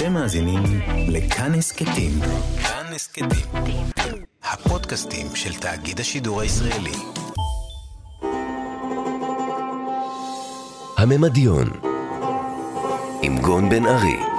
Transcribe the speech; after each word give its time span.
אתם 0.00 0.12
מאזינים 0.12 0.62
לכאן 1.08 1.54
הסכתים. 1.54 2.12
כאן 2.62 2.92
הסכתים. 2.94 3.28
הפודקאסטים 4.42 5.26
של 5.34 5.54
תאגיד 5.54 6.00
השידור 6.00 6.40
הישראלי. 6.40 6.92
הממדיון 10.96 11.70
עם 13.22 13.38
גון 13.38 13.70
בן 13.70 13.86
ארי 13.86 14.29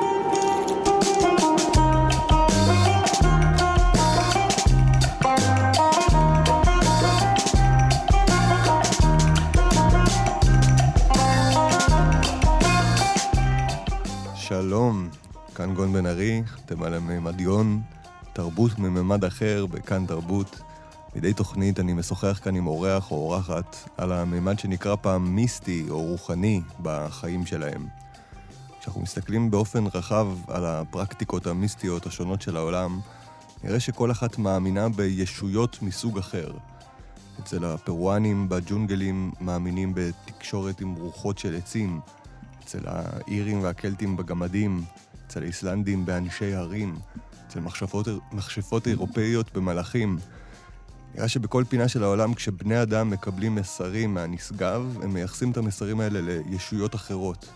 כאן 15.81 15.87
גון 15.87 16.01
בן 16.01 16.05
ארי, 16.05 16.43
אתם 16.65 16.83
על 16.83 16.93
הממדיון, 16.93 17.81
תרבות 18.33 18.79
מממד 18.79 19.25
אחר 19.25 19.65
בכאן 19.65 20.05
תרבות. 20.05 20.61
מדי 21.15 21.33
תוכנית 21.33 21.79
אני 21.79 21.93
משוחח 21.93 22.39
כאן 22.43 22.55
עם 22.55 22.67
אורח 22.67 23.11
או 23.11 23.15
אורחת 23.15 23.75
על 23.97 24.11
הממד 24.11 24.59
שנקרא 24.59 24.95
פעם 24.95 25.35
מיסטי 25.35 25.85
או 25.89 26.01
רוחני 26.01 26.61
בחיים 26.81 27.45
שלהם. 27.45 27.87
כשאנחנו 28.79 29.01
מסתכלים 29.01 29.51
באופן 29.51 29.83
רחב 29.93 30.27
על 30.47 30.65
הפרקטיקות 30.65 31.47
המיסטיות 31.47 32.05
השונות 32.05 32.41
של 32.41 32.57
העולם, 32.57 32.99
נראה 33.63 33.79
שכל 33.79 34.11
אחת 34.11 34.37
מאמינה 34.37 34.89
בישויות 34.89 35.81
מסוג 35.81 36.17
אחר. 36.17 36.51
אצל 37.39 37.65
הפרואנים 37.65 38.49
בג'ונגלים 38.49 39.31
מאמינים 39.41 39.93
בתקשורת 39.95 40.81
עם 40.81 40.95
רוחות 40.95 41.37
של 41.37 41.55
עצים, 41.55 41.99
אצל 42.63 42.79
האירים 42.85 43.63
והקלטים 43.63 44.17
בגמדים, 44.17 44.83
אצל 45.31 45.43
האיסלנדים 45.43 46.05
באנשי 46.05 46.53
הרים, 46.53 46.95
אצל 47.47 47.59
מכשפות, 47.59 48.07
מכשפות 48.31 48.87
אירופאיות 48.87 49.53
במלאכים. 49.53 50.17
נראה 51.15 51.27
שבכל 51.27 51.63
פינה 51.69 51.87
של 51.87 52.03
העולם, 52.03 52.33
כשבני 52.33 52.81
אדם 52.81 53.09
מקבלים 53.09 53.55
מסרים 53.55 54.13
מהנשגב, 54.13 54.97
הם 55.03 55.13
מייחסים 55.13 55.51
את 55.51 55.57
המסרים 55.57 55.99
האלה 55.99 56.19
לישויות 56.21 56.95
אחרות. 56.95 57.49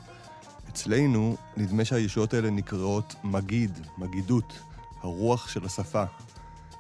אצלנו, 0.70 1.36
נדמה 1.58 1.86
שהישויות 1.86 2.34
האלה 2.34 2.50
נקראות 2.50 3.16
מגיד, 3.24 3.80
מגידות, 3.98 4.60
הרוח 5.02 5.50
של 5.50 5.66
השפה. 5.66 6.04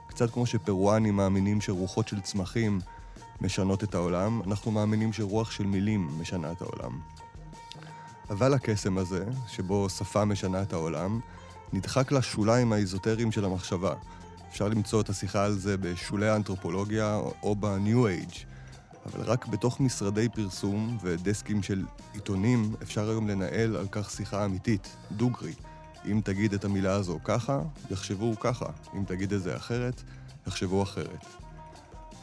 קצת 0.07 0.31
כמו 0.31 0.45
שפרואנים 0.45 1.15
מאמינים 1.15 1.61
שרוחות 1.61 2.07
של 2.07 2.21
צמחים 2.21 2.79
משנות 3.41 3.83
את 3.83 3.95
העולם, 3.95 4.41
אנחנו 4.47 4.71
מאמינים 4.71 5.13
שרוח 5.13 5.51
של 5.51 5.65
מילים 5.65 6.09
משנה 6.19 6.51
את 6.51 6.61
העולם. 6.61 6.99
אבל 8.29 8.53
הקסם 8.53 8.97
הזה, 8.97 9.25
שבו 9.47 9.89
שפה 9.89 10.25
משנה 10.25 10.61
את 10.61 10.73
העולם, 10.73 11.19
נדחק 11.73 12.11
לשוליים 12.11 12.73
האיזוטריים 12.73 13.31
של 13.31 13.45
המחשבה. 13.45 13.93
אפשר 14.49 14.67
למצוא 14.67 15.01
את 15.01 15.09
השיחה 15.09 15.45
על 15.45 15.53
זה 15.53 15.77
בשולי 15.77 16.29
האנתרופולוגיה 16.29 17.19
או 17.43 17.55
בניו 17.55 18.07
אייג', 18.07 18.31
אבל 19.05 19.21
רק 19.23 19.47
בתוך 19.47 19.79
משרדי 19.79 20.29
פרסום 20.29 20.97
ודסקים 21.01 21.63
של 21.63 21.85
עיתונים 22.13 22.75
אפשר 22.83 23.09
היום 23.09 23.27
לנהל 23.27 23.75
על 23.75 23.87
כך 23.91 24.09
שיחה 24.11 24.45
אמיתית, 24.45 24.95
דוגרי. 25.11 25.53
אם 26.05 26.21
תגיד 26.23 26.53
את 26.53 26.65
המילה 26.65 26.93
הזו 26.93 27.19
ככה, 27.23 27.61
יחשבו 27.91 28.39
ככה. 28.39 28.65
אם 28.97 29.03
תגיד 29.07 29.33
את 29.33 29.41
זה 29.41 29.55
אחרת, 29.55 30.01
יחשבו 30.47 30.83
אחרת. 30.83 31.25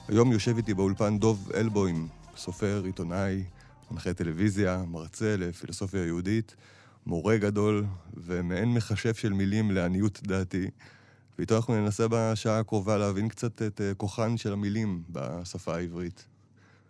היום 0.08 0.32
יושב 0.32 0.56
איתי 0.56 0.74
באולפן 0.74 1.18
דוב 1.18 1.50
אלבוים, 1.54 2.08
סופר, 2.36 2.82
עיתונאי, 2.84 3.44
מנחה 3.92 4.14
טלוויזיה, 4.14 4.84
מרצה 4.88 5.36
לפילוסופיה 5.38 6.04
יהודית, 6.04 6.56
מורה 7.06 7.38
גדול 7.38 7.84
ומעין 8.14 8.74
מכשף 8.74 9.18
של 9.18 9.32
מילים 9.32 9.70
לעניות 9.70 10.20
דעתי. 10.22 10.70
ואיתו 11.38 11.56
אנחנו 11.56 11.74
ננסה 11.74 12.06
בשעה 12.10 12.58
הקרובה 12.58 12.98
להבין 12.98 13.28
קצת 13.28 13.62
את 13.62 13.80
אה, 13.80 13.94
כוחן 13.94 14.36
של 14.36 14.52
המילים 14.52 15.02
בשפה 15.10 15.74
העברית. 15.74 16.26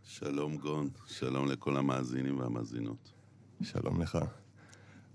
שלום 0.05 0.57
גון, 0.57 0.89
שלום 1.07 1.49
לכל 1.49 1.77
המאזינים 1.77 2.39
והמאזינות. 2.39 3.13
שלום 3.63 4.03
לך. 4.03 4.19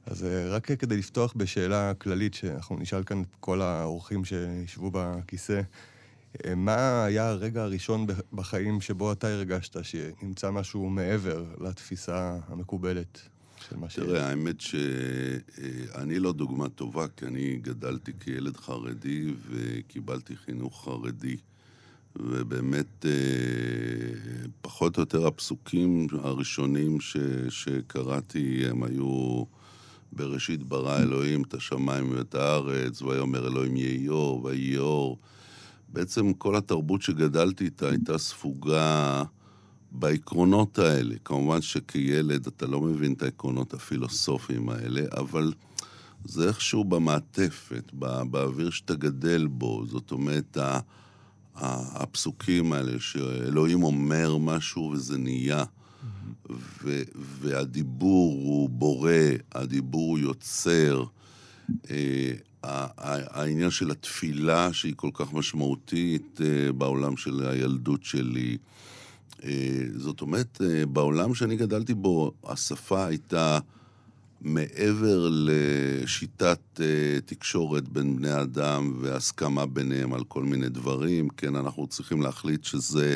אז 0.06 0.24
אה, 0.24 0.50
רק 0.50 0.72
כדי 0.72 0.98
לפתוח 0.98 1.34
בשאלה 1.38 1.94
כללית, 1.94 2.34
שאנחנו 2.34 2.78
נשאל 2.78 3.04
כאן 3.04 3.22
את 3.22 3.36
כל 3.40 3.62
האורחים 3.62 4.26
שישבו 4.26 4.92
בכיסא, 4.94 5.62
מה 6.56 7.06
היה 7.06 7.30
הרגע 7.30 7.64
הראשון 7.64 8.06
בחיים 8.34 8.82
שבו 8.82 9.12
אתה 9.12 9.28
הרגשת 9.28 9.84
שנמצא 9.84 10.52
משהו 10.52 10.90
מעבר 10.90 11.46
לתפיסה 11.62 12.38
המקובלת 12.48 13.22
של 13.70 13.78
מה 13.78 13.90
שיש? 13.90 14.04
תראה, 14.04 14.30
האמת 14.30 14.62
שאני 14.62 16.20
לא 16.20 16.34
דוגמה 16.34 16.70
טובה, 16.70 17.06
כי 17.18 17.26
אני 17.26 17.60
גדלתי 17.62 18.12
כילד 18.20 18.58
חרדי 18.58 19.34
וקיבלתי 19.50 20.36
חינוך 20.36 20.84
חרדי. 20.86 21.38
ובאמת, 22.20 23.06
אה, 23.06 23.12
פחות 24.62 24.98
או 24.98 25.02
יותר 25.02 25.28
הפסוקים 25.28 26.08
הראשונים 26.22 27.02
ש, 27.02 27.18
שקראתי 27.50 28.64
הם 28.70 28.84
היו 28.84 29.44
בראשית 30.12 30.64
ברא 30.64 30.98
אלוהים 31.00 31.44
את 31.44 31.54
השמיים 31.54 32.12
ואת 32.12 32.36
הארץ, 32.36 33.02
ויאמר 33.02 33.48
אלוהים 33.48 33.78
יהי 33.78 34.10
אור, 34.10 34.44
ויהי 34.46 34.78
אור. 34.78 35.18
בעצם 35.90 36.34
כל 36.34 36.56
התרבות 36.56 37.02
שגדלתי 37.02 37.64
איתה 37.64 37.90
הייתה 37.90 38.18
ספוגה 38.18 39.24
בעקרונות 39.92 40.80
האלה. 40.80 41.16
כמובן 41.26 41.62
שכילד 41.62 42.48
אתה 42.48 42.68
לא 42.68 42.82
מבין 42.82 43.14
את 43.14 43.22
העקרונות 43.22 43.74
הפילוסופיים 43.74 44.70
האלה, 44.70 45.02
אבל 45.18 45.54
זה 46.26 46.48
איכשהו 46.48 46.84
במעטפת, 46.84 47.92
באוויר 48.32 48.70
שאתה 48.70 48.96
גדל 48.96 49.48
בו. 49.48 49.86
זאת 49.86 50.12
אומרת, 50.12 50.58
הפסוקים 51.56 52.74
האלה, 52.74 53.00
שאלוהים 53.00 53.84
אומר 53.84 54.38
משהו 54.38 54.92
וזה 54.94 55.18
נהיה. 55.18 55.64
ו- 56.84 57.04
והדיבור 57.16 58.34
הוא 58.34 58.70
בורא, 58.70 59.12
הדיבור 59.52 60.10
הוא 60.10 60.20
יוצר. 60.20 61.04
העניין 62.98 63.72
של 63.72 63.92
התפילה, 63.92 64.74
שהיא 64.74 64.94
כל 64.96 65.10
כך 65.14 65.34
משמעותית 65.34 66.40
אה, 66.44 66.72
בעולם 66.72 67.18
של 67.18 67.48
הילדות 67.48 68.04
שלי. 68.04 68.58
אה, 69.44 69.52
זאת 69.96 70.22
אומרת, 70.22 70.62
אה, 70.62 70.86
בעולם 70.86 71.36
שאני 71.36 71.56
גדלתי 71.56 71.94
בו, 71.94 72.32
השפה 72.44 73.06
הייתה 73.06 73.60
מעבר 74.42 75.30
לשיטת 75.32 76.60
תקשורת 77.26 77.90
בין 77.90 78.16
בני 78.16 78.42
אדם 78.42 78.94
והסכמה 79.02 79.66
ביניהם 79.66 80.14
על 80.14 80.24
כל 80.24 80.44
מיני 80.44 80.70
דברים. 80.70 81.30
כן, 81.30 81.56
אנחנו 81.56 81.88
צריכים 81.88 82.22
להחליט 82.22 82.64
שזה... 82.64 83.16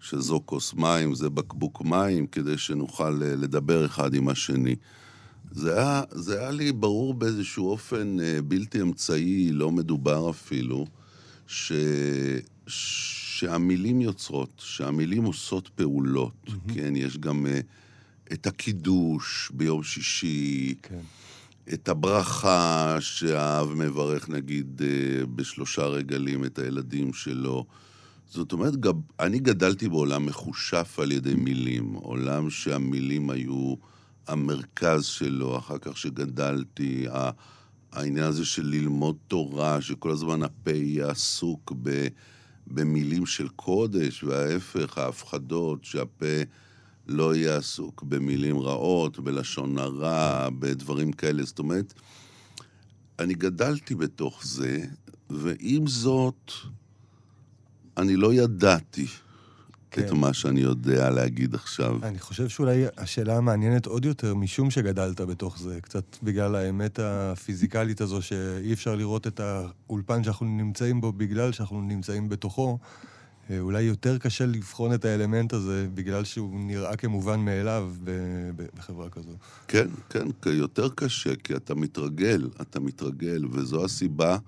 שזו 0.00 0.40
כוס 0.44 0.74
מים, 0.74 1.14
זה 1.14 1.30
בקבוק 1.30 1.82
מים, 1.82 2.26
כדי 2.26 2.58
שנוכל 2.58 3.10
לדבר 3.10 3.86
אחד 3.86 4.14
עם 4.14 4.28
השני. 4.28 4.76
זה 5.52 5.78
היה, 5.78 6.02
זה 6.10 6.40
היה 6.40 6.50
לי 6.50 6.72
ברור 6.72 7.14
באיזשהו 7.14 7.70
אופן 7.70 8.20
אה, 8.20 8.38
בלתי 8.42 8.82
אמצעי, 8.82 9.52
לא 9.52 9.70
מדובר 9.70 10.30
אפילו, 10.30 10.86
ש, 11.46 11.72
שהמילים 12.66 14.00
יוצרות, 14.00 14.62
שהמילים 14.64 15.24
עושות 15.24 15.68
פעולות. 15.68 16.32
Mm-hmm. 16.46 16.74
כן, 16.74 16.96
יש 16.96 17.18
גם 17.18 17.46
uh, 17.46 18.32
את 18.32 18.46
הקידוש 18.46 19.50
ביום 19.54 19.82
שישי, 19.82 20.74
כן. 20.82 21.00
את 21.72 21.88
הברכה 21.88 22.96
שהאב 23.00 23.72
מברך, 23.74 24.28
נגיד, 24.28 24.80
uh, 24.80 25.26
בשלושה 25.26 25.86
רגלים 25.86 26.44
את 26.44 26.58
הילדים 26.58 27.12
שלו. 27.12 27.64
זאת 28.30 28.52
אומרת, 28.52 28.76
גב, 28.76 28.94
אני 29.20 29.38
גדלתי 29.38 29.88
בעולם 29.88 30.26
מחושף 30.26 30.98
על 31.02 31.12
ידי 31.12 31.34
מילים, 31.34 31.92
עולם 31.92 32.50
שהמילים 32.50 33.30
היו... 33.30 33.74
המרכז 34.28 35.04
שלו, 35.04 35.58
אחר 35.58 35.78
כך 35.78 35.96
שגדלתי, 35.96 37.06
העניין 37.92 38.24
הזה 38.24 38.44
של 38.44 38.66
ללמוד 38.66 39.16
תורה, 39.28 39.80
שכל 39.80 40.10
הזמן 40.10 40.42
הפה 40.42 40.70
יהיה 40.70 41.10
עסוק 41.10 41.72
ב, 41.82 42.06
במילים 42.66 43.26
של 43.26 43.48
קודש, 43.48 44.24
וההפך, 44.24 44.98
ההפחדות, 44.98 45.84
שהפה 45.84 46.42
לא 47.06 47.34
יהיה 47.34 47.56
עסוק 47.56 48.02
במילים 48.02 48.58
רעות, 48.58 49.18
בלשון 49.18 49.78
הרע, 49.78 50.48
בדברים 50.58 51.12
כאלה. 51.12 51.42
זאת 51.42 51.58
אומרת, 51.58 51.94
אני 53.18 53.34
גדלתי 53.34 53.94
בתוך 53.94 54.46
זה, 54.46 54.84
ועם 55.30 55.86
זאת, 55.86 56.52
אני 57.96 58.16
לא 58.16 58.34
ידעתי 58.34 59.06
כן. 59.90 60.06
את 60.06 60.12
מה 60.12 60.34
שאני 60.34 60.60
יודע 60.60 61.10
להגיד 61.10 61.54
עכשיו. 61.54 61.98
אני 62.02 62.18
חושב 62.18 62.48
שאולי 62.48 62.84
השאלה 62.96 63.36
המעניינת 63.36 63.86
עוד 63.86 64.04
יותר, 64.04 64.34
משום 64.34 64.70
שגדלת 64.70 65.20
בתוך 65.20 65.58
זה, 65.58 65.80
קצת 65.80 66.16
בגלל 66.22 66.54
האמת 66.54 66.98
הפיזיקלית 67.02 68.00
הזו, 68.00 68.22
שאי 68.22 68.72
אפשר 68.72 68.94
לראות 68.94 69.26
את 69.26 69.40
האולפן 69.40 70.24
שאנחנו 70.24 70.46
נמצאים 70.46 71.00
בו 71.00 71.12
בגלל 71.12 71.52
שאנחנו 71.52 71.82
נמצאים 71.82 72.28
בתוכו. 72.28 72.78
אה, 73.50 73.60
אולי 73.60 73.82
יותר 73.82 74.18
קשה 74.18 74.46
לבחון 74.46 74.94
את 74.94 75.04
האלמנט 75.04 75.52
הזה 75.52 75.86
בגלל 75.94 76.24
שהוא 76.24 76.60
נראה 76.60 76.96
כמובן 76.96 77.40
מאליו 77.40 77.92
בחברה 78.76 79.08
כזו. 79.08 79.32
כן, 79.68 79.86
כן, 80.10 80.26
יותר 80.44 80.88
קשה, 80.88 81.36
כי 81.36 81.56
אתה 81.56 81.74
מתרגל, 81.74 82.48
אתה 82.62 82.80
מתרגל, 82.80 83.46
וזו 83.46 83.84
הסיבה 83.84 84.38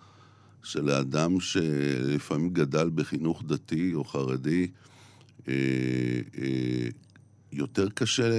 שלאדם 0.63 1.41
שלפעמים 1.41 2.51
גדל 2.51 2.91
בחינוך 2.95 3.43
דתי 3.47 3.95
או 3.95 4.05
חרדי, 4.05 4.67
יותר 7.53 7.89
קשה 7.89 8.31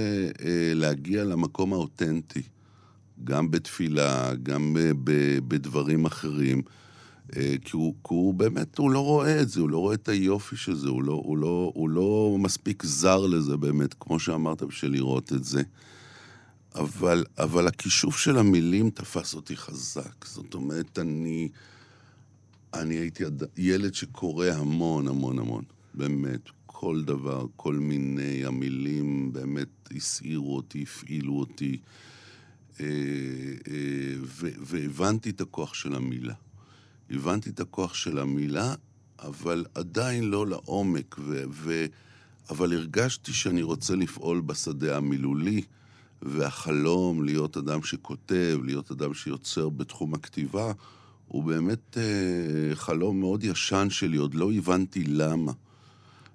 להגיע 0.74 1.24
למקום 1.24 1.72
האותנטי, 1.72 2.42
גם 3.24 3.50
בתפילה, 3.50 4.34
גם 4.42 4.76
בדברים 5.48 6.04
אחרים. 6.04 6.62
אה, 7.36 7.54
כי 7.64 7.76
הוא, 7.76 7.94
כי 7.94 8.14
הוא 8.14 8.34
באמת, 8.34 8.78
הוא 8.78 8.90
לא 8.90 9.04
רואה 9.04 9.40
את 9.40 9.48
זה, 9.48 9.60
הוא 9.60 9.70
לא 9.70 9.78
רואה 9.78 9.94
את 9.94 10.08
היופי 10.08 10.56
של 10.56 10.74
זה, 10.74 10.88
הוא 10.88 11.02
לא, 11.02 11.12
הוא 11.24 11.38
לא, 11.38 11.72
הוא 11.74 11.90
לא 11.90 12.36
מספיק 12.38 12.82
זר 12.86 13.26
לזה 13.26 13.56
באמת, 13.56 13.94
כמו 14.00 14.20
שאמרת, 14.20 14.62
בשביל 14.62 14.92
לראות 14.92 15.32
את 15.32 15.44
זה. 15.44 15.62
אבל, 16.74 17.24
אבל 17.38 17.66
הכישוף 17.66 18.16
של 18.18 18.38
המילים 18.38 18.90
תפס 18.90 19.34
אותי 19.34 19.56
חזק. 19.56 20.24
זאת 20.24 20.54
אומרת, 20.54 20.98
אני, 20.98 21.48
אני 22.74 22.94
הייתי 22.94 23.24
ילד 23.56 23.94
שקורא 23.94 24.46
המון, 24.46 25.08
המון, 25.08 25.38
המון. 25.38 25.64
באמת, 25.94 26.40
כל 26.82 27.02
דבר, 27.04 27.46
כל 27.56 27.74
מיני 27.74 28.44
המילים 28.44 29.32
באמת 29.32 29.88
הסעירו 29.96 30.56
אותי, 30.56 30.82
הפעילו 30.82 31.32
אותי, 31.32 31.78
אה, 32.80 32.86
אה, 33.68 34.14
והבנתי 34.42 35.30
את 35.30 35.40
הכוח 35.40 35.74
של 35.74 35.94
המילה. 35.94 36.34
הבנתי 37.10 37.50
את 37.50 37.60
הכוח 37.60 37.94
של 37.94 38.18
המילה, 38.18 38.74
אבל 39.18 39.64
עדיין 39.74 40.24
לא 40.24 40.46
לעומק, 40.46 41.16
ו- 41.18 41.44
ו- 41.50 41.86
אבל 42.50 42.72
הרגשתי 42.72 43.32
שאני 43.32 43.62
רוצה 43.62 43.96
לפעול 43.96 44.40
בשדה 44.40 44.96
המילולי, 44.96 45.62
והחלום 46.22 47.24
להיות 47.24 47.56
אדם 47.56 47.82
שכותב, 47.82 48.58
להיות 48.64 48.90
אדם 48.90 49.14
שיוצר 49.14 49.68
בתחום 49.68 50.14
הכתיבה, 50.14 50.72
הוא 51.28 51.44
באמת 51.44 51.98
אה, 51.98 52.74
חלום 52.76 53.20
מאוד 53.20 53.44
ישן 53.44 53.90
שלי, 53.90 54.16
עוד 54.16 54.34
לא 54.34 54.52
הבנתי 54.52 55.04
למה. 55.04 55.52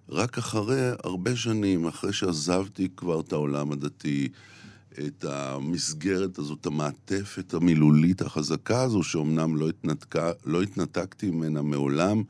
רק 0.10 0.38
אחרי 0.38 0.90
הרבה 1.04 1.36
שנים, 1.36 1.88
אחרי 1.88 2.14
שעזבתי 2.14 2.88
כבר 2.98 3.20
את 3.20 3.32
העולם 3.32 3.72
הדתי, 3.72 4.30
את 5.08 5.26
המסגרת 5.26 6.40
הזאת, 6.40 6.66
המעטפת 6.66 7.54
המילולית 7.54 8.22
החזקה 8.22 8.82
הזו, 8.82 9.04
שאומנם 9.04 9.56
לא, 9.56 9.70
התנתקה, 9.70 10.32
לא 10.46 10.62
התנתקתי 10.62 11.32
ממנה 11.32 11.62
מעולם, 11.62 12.24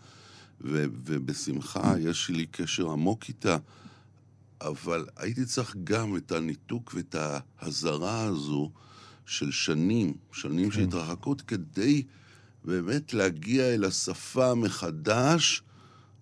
ו, 0.62 0.86
ובשמחה 1.06 1.94
יש 2.00 2.30
לי 2.30 2.46
קשר 2.46 2.90
עמוק 2.90 3.24
איתה, 3.28 3.58
אבל 4.62 5.06
הייתי 5.18 5.46
צריך 5.46 5.76
גם 5.84 6.18
את 6.18 6.32
הניתוק 6.32 6.92
ואת 6.96 7.16
ההזרה 7.60 8.24
הזו 8.24 8.72
של 9.26 9.52
שנים, 9.52 10.14
שנים 10.32 10.72
של 10.72 10.80
כן. 10.80 10.88
התרחקות, 10.88 11.42
כדי 11.42 12.04
באמת 12.66 13.14
להגיע 13.14 13.64
אל 13.64 13.84
השפה 13.84 14.56
מחדש, 14.56 15.62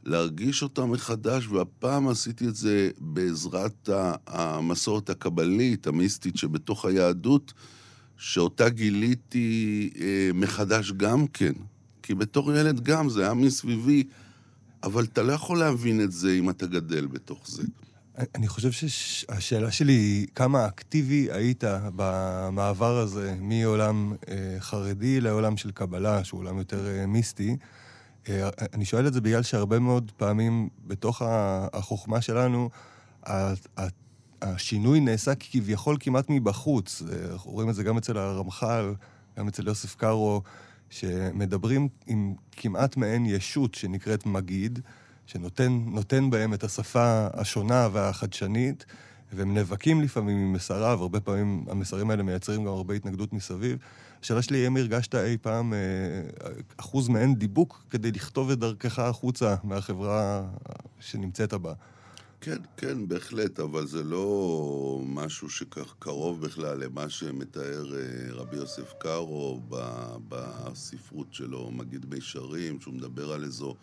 להרגיש 0.05 0.63
אותה 0.63 0.85
מחדש, 0.85 1.47
והפעם 1.47 2.07
עשיתי 2.07 2.47
את 2.47 2.55
זה 2.55 2.89
בעזרת 2.99 3.89
המסורת 4.27 5.09
הקבלית, 5.09 5.87
המיסטית 5.87 6.37
שבתוך 6.37 6.85
היהדות, 6.85 7.53
שאותה 8.17 8.69
גיליתי 8.69 9.89
אה, 10.01 10.29
מחדש 10.33 10.91
גם 10.91 11.27
כן. 11.27 11.53
כי 12.03 12.15
בתור 12.15 12.53
ילד 12.53 12.79
גם 12.83 13.09
זה 13.09 13.23
היה 13.23 13.33
מסביבי, 13.33 14.03
אבל 14.83 15.03
אתה 15.03 15.23
לא 15.23 15.33
יכול 15.33 15.59
להבין 15.59 16.01
את 16.01 16.11
זה 16.11 16.31
אם 16.31 16.49
אתה 16.49 16.65
גדל 16.65 17.05
בתוך 17.05 17.47
זה. 17.47 17.63
אני 18.35 18.47
חושב 18.47 18.71
שהשאלה 18.71 19.71
שלי 19.71 19.93
היא 19.93 20.27
כמה 20.35 20.67
אקטיבי 20.67 21.27
היית 21.31 21.63
במעבר 21.95 22.97
הזה 22.97 23.35
מעולם 23.39 24.13
אה, 24.29 24.55
חרדי 24.59 25.21
לעולם 25.21 25.57
של 25.57 25.71
קבלה, 25.71 26.23
שהוא 26.23 26.39
עולם 26.39 26.57
יותר 26.57 26.87
אה, 26.87 27.05
מיסטי. 27.05 27.57
אה, 28.29 28.49
אני 28.73 28.85
שואל 28.85 29.07
את 29.07 29.13
זה 29.13 29.21
בגלל 29.21 29.43
שהרבה 29.43 29.79
מאוד 29.79 30.11
פעמים 30.17 30.69
בתוך 30.87 31.21
החוכמה 31.73 32.21
שלנו, 32.21 32.69
השינוי 34.41 34.99
נעשה 34.99 35.35
כביכול 35.39 35.97
כמעט 35.99 36.25
מבחוץ. 36.29 37.01
אה, 37.01 37.31
אנחנו 37.31 37.51
רואים 37.51 37.69
את 37.69 37.75
זה 37.75 37.83
גם 37.83 37.97
אצל 37.97 38.17
הרמח"ל, 38.17 38.93
גם 39.37 39.47
אצל 39.47 39.67
יוסף 39.67 39.95
קארו, 39.95 40.41
שמדברים 40.89 41.87
עם 42.07 42.33
כמעט 42.51 42.97
מעין 42.97 43.25
ישות 43.25 43.75
שנקראת 43.75 44.25
מגיד, 44.25 44.79
שנותן 45.25 46.29
בהם 46.29 46.53
את 46.53 46.63
השפה 46.63 47.27
השונה 47.33 47.87
והחדשנית, 47.91 48.85
והם 49.33 49.53
נאבקים 49.53 50.01
לפעמים 50.01 50.37
עם 50.37 50.53
מסריו, 50.53 51.01
הרבה 51.01 51.19
פעמים 51.19 51.65
המסרים 51.67 52.09
האלה 52.09 52.23
מייצרים 52.23 52.63
גם 52.63 52.71
הרבה 52.71 52.93
התנגדות 52.93 53.33
מסביב. 53.33 53.77
השאלה 54.23 54.41
שלי, 54.41 54.63
האם 54.63 54.77
הרגשת 54.77 55.15
אי 55.15 55.37
פעם 55.37 55.73
אה, 55.73 55.79
אחוז 56.77 57.07
מעין 57.07 57.35
דיבוק 57.35 57.83
כדי 57.89 58.11
לכתוב 58.11 58.49
את 58.49 58.59
דרכך 58.59 58.99
החוצה 58.99 59.55
מהחברה 59.63 60.47
שנמצאת 60.99 61.53
בה? 61.53 61.73
כן, 62.41 62.57
כן, 62.77 63.07
בהחלט, 63.07 63.59
אבל 63.59 63.87
זה 63.87 64.03
לא 64.03 65.01
משהו 65.05 65.49
שכך 65.49 65.95
קרוב 65.99 66.41
בכלל 66.41 66.83
למה 66.83 67.09
שמתאר 67.09 67.95
אה, 67.95 68.33
רבי 68.33 68.55
יוסף 68.55 68.93
קארו 68.97 69.61
בספרות 70.29 71.27
שלו, 71.31 71.71
מגיד 71.71 72.05
מישרים, 72.09 72.81
שהוא 72.81 72.93
מדבר 72.93 73.33
על 73.33 73.43
איזו 73.43 73.75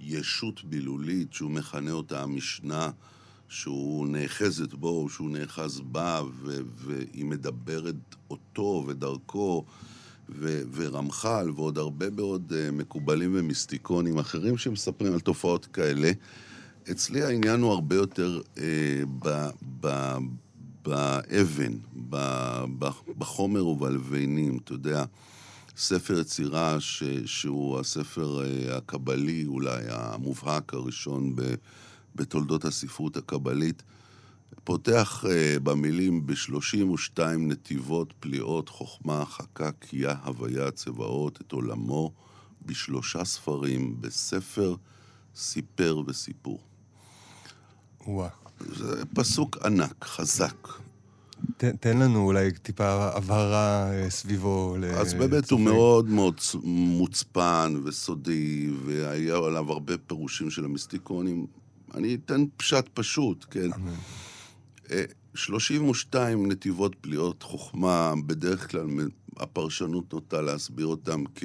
ישות 0.00 0.64
בילולית, 0.64 1.32
שהוא 1.32 1.50
מכנה 1.50 1.90
אותה 1.90 2.22
המשנה. 2.22 2.90
שהוא 3.54 4.06
נאחזת 4.08 4.74
בו, 4.74 5.08
שהוא 5.08 5.30
נאחז 5.30 5.80
בה, 5.80 6.20
ו- 6.42 6.60
והיא 6.76 7.24
מדברת 7.24 7.94
אותו 8.30 8.84
ודרכו, 8.86 9.64
ו- 10.28 10.62
ורמח"ל 10.72 11.50
ועוד 11.56 11.78
הרבה 11.78 12.10
מאוד 12.10 12.52
uh, 12.52 12.72
מקובלים 12.72 13.30
ומיסטיקונים 13.34 14.18
אחרים 14.18 14.56
שמספרים 14.56 15.12
על 15.12 15.20
תופעות 15.20 15.66
כאלה. 15.66 16.10
אצלי 16.90 17.22
העניין 17.22 17.60
הוא 17.60 17.72
הרבה 17.72 17.96
יותר 17.96 18.40
uh, 18.54 18.58
ב- 19.18 19.50
ב- 19.80 20.16
באבן, 20.84 21.72
ב- 22.10 22.64
ב- 22.78 22.88
בחומר 23.18 23.66
ובלבנים, 23.66 24.58
אתה 24.64 24.72
יודע. 24.72 25.04
ספר 25.76 26.18
יצירה 26.20 26.80
ש- 26.80 27.02
שהוא 27.26 27.80
הספר 27.80 28.40
uh, 28.42 28.72
הקבלי 28.72 29.44
אולי 29.46 29.82
המובהק 29.88 30.74
הראשון 30.74 31.36
ב... 31.36 31.42
בתולדות 32.14 32.64
הספרות 32.64 33.16
הקבלית, 33.16 33.82
פותח 34.64 35.24
uh, 35.24 35.60
במילים 35.60 36.26
ב-32 36.26 37.20
נתיבות, 37.38 38.14
פליאות, 38.20 38.68
חוכמה, 38.68 39.24
חכה, 39.24 39.72
קייה, 39.72 40.14
הוויה, 40.24 40.70
צבאות, 40.70 41.40
את 41.40 41.52
עולמו, 41.52 42.12
בשלושה 42.66 43.24
ספרים, 43.24 43.96
בספר, 44.00 44.74
סיפר 45.36 46.02
וסיפור. 46.06 46.58
וואו. 48.06 48.28
זה 48.60 49.02
פסוק 49.14 49.58
ענק, 49.64 50.04
חזק. 50.04 50.68
ת, 51.56 51.64
תן 51.64 51.98
לנו 51.98 52.26
אולי 52.26 52.52
טיפה 52.52 52.84
הבהרה 53.16 53.92
אה, 53.92 54.10
סביבו. 54.10 54.76
אז 54.96 55.14
באמת 55.14 55.50
הוא 55.50 55.60
מאוד 55.60 56.08
מאוד 56.08 56.40
מוצפן 56.64 57.74
וסודי, 57.84 58.70
והיה 58.84 59.36
עליו 59.36 59.72
הרבה 59.72 59.98
פירושים 59.98 60.50
של 60.50 60.64
המיסטיקונים. 60.64 61.46
אני 61.94 62.14
אתן 62.14 62.44
פשט 62.56 62.84
פשוט, 62.94 63.46
כן? 63.50 63.72
אמן. 63.72 63.94
32 65.34 66.42
אה, 66.42 66.46
נתיבות 66.46 66.96
פליאות 67.00 67.42
חוכמה, 67.42 68.14
בדרך 68.26 68.70
כלל 68.70 68.86
הפרשנות 69.36 70.12
נוטה 70.12 70.40
להסביר 70.40 70.86
אותם 70.86 71.24
כ, 71.34 71.44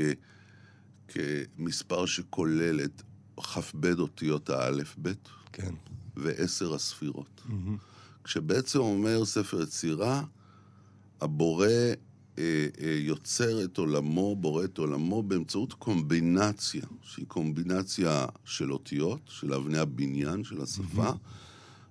כמספר 1.07 2.05
שכולל 2.05 2.81
את 2.83 3.01
כ"ב 3.37 3.99
אותיות 3.99 4.49
האלף-בית, 4.49 5.29
כן. 5.51 5.73
ועשר 6.15 6.73
הספירות. 6.73 7.41
Mm-hmm. 7.45 8.23
כשבעצם 8.23 8.79
אומר 8.79 9.25
ספר 9.25 9.61
יצירה, 9.61 10.23
הבורא 11.21 11.67
יוצר 12.99 13.63
את 13.63 13.77
עולמו, 13.77 14.35
בורא 14.35 14.63
את 14.63 14.77
עולמו 14.77 15.23
באמצעות 15.23 15.73
קומבינציה, 15.73 16.83
שהיא 17.01 17.25
קומבינציה 17.27 18.25
של 18.45 18.73
אותיות, 18.73 19.19
של 19.25 19.53
אבני 19.53 19.77
הבניין 19.77 20.43
של 20.43 20.61
השפה, 20.61 21.09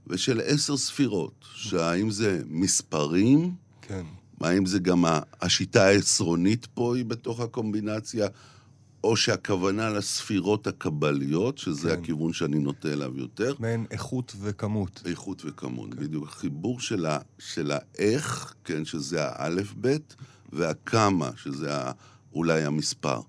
ושל 0.06 0.40
עשר 0.44 0.76
ספירות, 0.76 1.44
שהאם 1.54 2.10
זה 2.10 2.42
מספרים, 2.46 3.54
כן. 3.82 4.04
האם 4.40 4.66
זה 4.66 4.78
גם 4.78 5.04
השיטה 5.40 5.84
העשרונית 5.84 6.66
פה 6.74 6.96
היא 6.96 7.04
בתוך 7.04 7.40
הקומבינציה, 7.40 8.28
או 9.04 9.16
שהכוונה 9.16 9.90
לספירות 9.90 10.66
הקבליות, 10.66 11.58
שזה 11.58 11.90
כן. 11.90 12.02
הכיוון 12.02 12.32
שאני 12.32 12.58
נוטה 12.58 12.88
אליו 12.92 13.18
יותר. 13.18 13.54
מעין 13.58 13.86
איכות 13.90 14.36
וכמות. 14.40 15.02
איכות 15.06 15.42
וכמות, 15.44 15.94
כן. 15.94 16.00
בדיוק. 16.00 16.28
החיבור 16.28 16.80
של, 16.80 17.06
ה, 17.06 17.18
של 17.38 17.70
האיך, 17.70 18.54
כן, 18.64 18.84
שזה 18.84 19.24
האלף-בית, 19.24 20.16
והכמה, 20.52 21.30
שזה 21.36 21.70
אולי 22.32 22.64
המספר. 22.64 23.20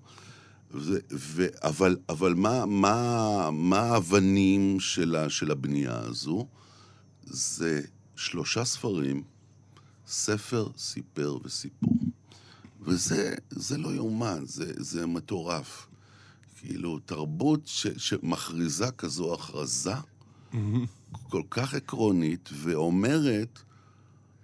ו, 0.74 0.98
ו, 1.12 1.46
אבל, 1.62 1.96
אבל 2.08 2.34
מה, 2.34 2.66
מה, 2.66 3.50
מה 3.52 3.80
האבנים 3.80 4.80
של, 4.80 5.16
ה, 5.16 5.30
של 5.30 5.50
הבנייה 5.50 5.98
הזו? 5.98 6.46
זה 7.24 7.80
שלושה 8.16 8.64
ספרים, 8.64 9.22
ספר, 10.06 10.68
סיפר 10.76 11.38
וסיפור. 11.44 11.94
וזה 12.80 13.34
זה 13.50 13.78
לא 13.78 13.94
יאומן, 13.94 14.40
זה, 14.44 14.72
זה 14.76 15.06
מטורף. 15.06 15.86
כאילו, 16.60 16.98
תרבות 16.98 17.60
ש, 17.66 17.86
שמכריזה 17.86 18.90
כזו 18.90 19.34
הכרזה 19.34 19.94
כל 21.22 21.42
כך 21.50 21.74
עקרונית, 21.74 22.48
ואומרת 22.52 23.58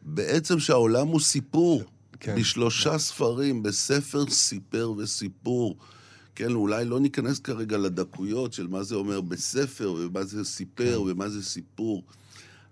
בעצם 0.02 0.58
שהעולם 0.58 1.06
הוא 1.06 1.20
סיפור. 1.20 1.82
כן. 2.20 2.36
בשלושה 2.36 2.98
ספרים, 2.98 3.62
בספר 3.62 4.30
סיפר 4.30 4.92
וסיפור. 4.96 5.76
כן, 6.34 6.52
אולי 6.52 6.84
לא 6.84 7.00
ניכנס 7.00 7.38
כרגע 7.38 7.78
לדקויות 7.78 8.52
של 8.52 8.66
מה 8.66 8.82
זה 8.82 8.94
אומר 8.94 9.20
בספר, 9.20 9.94
ומה 9.98 10.24
זה 10.24 10.44
סיפר, 10.44 10.98
כן. 11.04 11.10
ומה 11.10 11.28
זה 11.28 11.42
סיפור. 11.44 12.02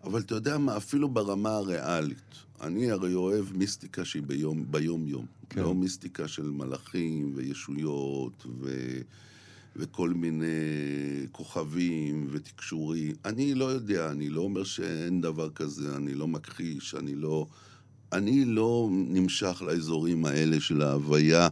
אבל 0.04 0.20
אתה 0.20 0.34
יודע 0.34 0.58
מה, 0.58 0.76
אפילו 0.76 1.08
ברמה 1.08 1.50
הריאלית. 1.50 2.34
אני 2.60 2.90
הרי 2.90 3.14
אוהב 3.14 3.56
מיסטיקה 3.56 4.04
שהיא 4.04 4.22
ביום, 4.22 4.64
ביום-יום. 4.70 5.26
כן. 5.50 5.62
לא 5.62 5.74
מיסטיקה 5.74 6.28
של 6.28 6.50
מלאכים 6.50 7.32
וישויות 7.34 8.46
ו... 8.60 8.92
וכל 9.76 10.10
מיני 10.10 10.46
כוכבים 11.32 12.28
ותקשורים. 12.30 13.12
אני 13.24 13.54
לא 13.54 13.64
יודע, 13.64 14.10
אני 14.10 14.28
לא 14.28 14.40
אומר 14.40 14.64
שאין 14.64 15.20
דבר 15.20 15.50
כזה, 15.50 15.96
אני 15.96 16.14
לא 16.14 16.28
מכחיש, 16.28 16.94
אני 16.94 17.14
לא... 17.14 17.46
אני 18.14 18.44
לא 18.44 18.88
נמשך 18.90 19.62
לאזורים 19.66 20.24
האלה 20.24 20.60
של 20.60 20.82
ההוויה 20.82 21.48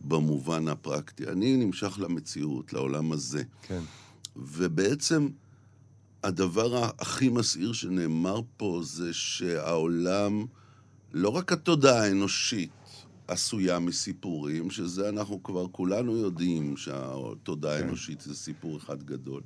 במובן 0.00 0.68
הפרקטי. 0.68 1.28
אני 1.28 1.56
נמשך 1.56 1.98
למציאות, 1.98 2.72
לעולם 2.72 3.12
הזה. 3.12 3.42
כן. 3.62 3.80
ובעצם 4.36 5.28
הדבר 6.22 6.90
הכי 6.98 7.28
מסעיר 7.28 7.72
שנאמר 7.72 8.40
פה 8.56 8.80
זה 8.84 9.12
שהעולם, 9.12 10.46
לא 11.12 11.28
רק 11.28 11.52
התודעה 11.52 12.02
האנושית, 12.02 12.70
עשויה 13.28 13.78
מסיפורים, 13.78 14.70
שזה 14.70 15.08
אנחנו 15.08 15.42
כבר 15.42 15.66
כולנו 15.72 16.16
יודעים 16.16 16.76
שהתודעה 16.76 17.78
כן. 17.78 17.84
האנושית 17.84 18.20
זה 18.20 18.34
סיפור 18.34 18.76
אחד 18.76 19.02
גדול. 19.02 19.42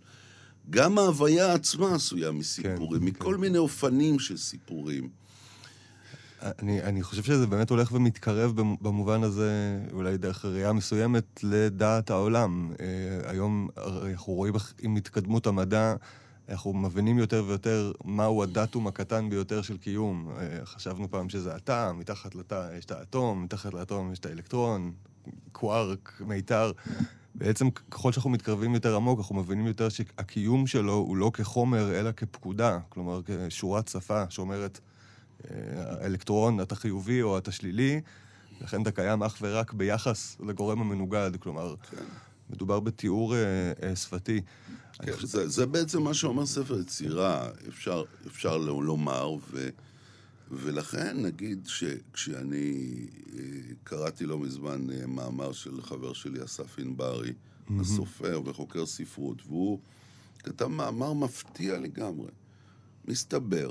גם 0.70 0.98
ההוויה 0.98 1.52
עצמה 1.52 1.94
עשויה 1.94 2.32
מסיפורים, 2.32 3.00
כן, 3.00 3.06
מכל 3.06 3.34
כן. 3.34 3.40
מיני 3.40 3.58
אופנים 3.58 4.18
של 4.18 4.36
סיפורים. 4.36 5.08
אני, 6.42 6.82
אני 6.82 7.02
חושב 7.02 7.22
שזה 7.22 7.46
באמת 7.46 7.70
הולך 7.70 7.92
ומתקרב 7.92 8.52
במובן 8.80 9.22
הזה, 9.22 9.80
אולי 9.92 10.16
דרך 10.16 10.44
ראייה 10.44 10.72
מסוימת, 10.72 11.40
לדעת 11.42 12.10
העולם. 12.10 12.72
אה, 12.80 13.30
היום 13.30 13.68
אנחנו 14.10 14.32
רואים 14.32 14.54
עם 14.82 14.96
התקדמות 14.96 15.46
המדע, 15.46 15.94
אנחנו 16.48 16.72
מבינים 16.72 17.18
יותר 17.18 17.44
ויותר 17.46 17.92
מהו 18.04 18.42
הדאטום 18.42 18.86
הקטן 18.86 19.30
ביותר 19.30 19.62
של 19.62 19.76
קיום. 19.76 20.30
אה, 20.38 20.64
חשבנו 20.64 21.10
פעם 21.10 21.28
שזה 21.28 21.54
התא, 21.54 21.92
מתחת 21.92 22.34
לתא 22.34 22.68
יש 22.78 22.84
את 22.84 22.90
האטום, 22.90 23.42
מתחת 23.44 23.74
לאטום 23.74 24.12
יש 24.12 24.18
את 24.18 24.26
האלקטרון, 24.26 24.92
קווארק, 25.52 26.22
מיתר. 26.26 26.72
בעצם 27.34 27.70
ככל 27.70 28.12
שאנחנו 28.12 28.30
מתקרבים 28.30 28.74
יותר 28.74 28.96
עמוק, 28.96 29.18
אנחנו 29.18 29.34
מבינים 29.34 29.66
יותר 29.66 29.88
שהקיום 29.88 30.66
שלו 30.66 30.92
הוא 30.92 31.16
לא 31.16 31.30
כחומר, 31.34 32.00
אלא 32.00 32.12
כפקודה. 32.12 32.78
כלומר, 32.88 33.20
כשורת 33.48 33.88
שפה 33.88 34.24
שאומרת, 34.30 34.80
האלקטרון, 35.76 36.60
אתה 36.60 36.74
חיובי 36.74 37.22
או 37.22 37.38
אתה 37.38 37.52
שלילי, 37.52 38.00
לכן 38.60 38.82
אתה 38.82 38.90
קיים 38.90 39.22
אך 39.22 39.38
ורק 39.40 39.72
ביחס 39.72 40.36
לגורם 40.40 40.80
המנוגד. 40.80 41.30
כלומר, 41.40 41.74
כן. 41.90 42.04
מדובר 42.50 42.80
בתיאור 42.80 43.34
אה, 43.34 43.72
אה, 43.82 43.96
שפתי. 43.96 44.40
כן, 44.92 45.12
חושב... 45.12 45.26
זה, 45.26 45.48
זה 45.48 45.66
בעצם 45.66 46.02
מה 46.02 46.14
שאומר 46.14 46.46
ספר 46.46 46.80
יצירה, 46.80 47.48
אפשר, 47.68 48.04
אפשר 48.26 48.56
לומר, 48.58 49.30
ו, 49.50 49.68
ולכן 50.50 51.22
נגיד 51.22 51.66
שכשאני 51.66 53.06
אה, 53.38 53.44
קראתי 53.84 54.26
לא 54.26 54.38
מזמן 54.38 54.86
אה, 54.90 55.06
מאמר 55.06 55.52
של 55.52 55.82
חבר 55.82 56.12
שלי, 56.12 56.44
אסף 56.44 56.78
ענברי, 56.78 57.30
mm-hmm. 57.30 57.72
הסופר 57.80 58.40
וחוקר 58.44 58.86
ספרות, 58.86 59.42
והוא 59.46 59.78
כתב 60.38 60.66
מאמר 60.66 61.12
מפתיע 61.12 61.78
לגמרי. 61.78 62.30
מסתבר 63.04 63.70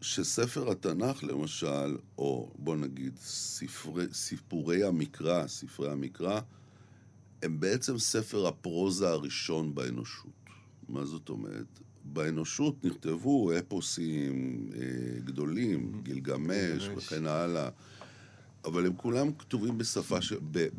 שספר 0.00 0.70
התנ"ך, 0.70 1.24
למשל, 1.24 1.96
או 2.18 2.52
בוא 2.58 2.76
נגיד 2.76 3.16
ספרי, 3.22 4.04
סיפורי 4.12 4.84
המקרא, 4.84 5.46
ספרי 5.46 5.90
המקרא, 5.90 6.40
הם 7.42 7.60
בעצם 7.60 7.98
ספר 7.98 8.46
הפרוזה 8.46 9.08
הראשון 9.08 9.74
באנושות. 9.74 10.30
מה 10.88 11.04
זאת 11.04 11.28
אומרת? 11.28 11.80
באנושות 12.04 12.84
נכתבו 12.84 13.58
אפוסים 13.58 14.66
אה, 14.74 15.20
גדולים, 15.24 15.92
mm-hmm. 15.92 16.02
גילגמש 16.02 16.88
וכן 16.96 17.26
הלאה, 17.26 17.68
אבל 18.64 18.86
הם 18.86 18.92
כולם 18.96 19.32
כתובים 19.32 19.78
בשפה, 19.78 20.22
ש... 20.22 20.32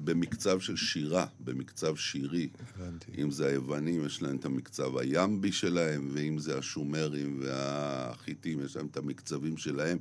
במקצב 0.03 0.59
של 0.59 0.75
שירה, 0.75 1.25
במקצב 1.39 1.95
שירי. 1.95 2.49
הבנתי. 2.77 3.11
אם 3.21 3.31
זה 3.31 3.47
היוונים, 3.47 4.05
יש 4.05 4.21
להם 4.21 4.35
את 4.35 4.45
המקצב 4.45 4.97
הימבי 4.97 5.51
שלהם, 5.51 6.09
ואם 6.13 6.39
זה 6.39 6.57
השומרים 6.57 7.39
והחיטים, 7.43 8.65
יש 8.65 8.75
להם 8.75 8.87
את 8.91 8.97
המקצבים 8.97 9.57
שלהם. 9.57 9.97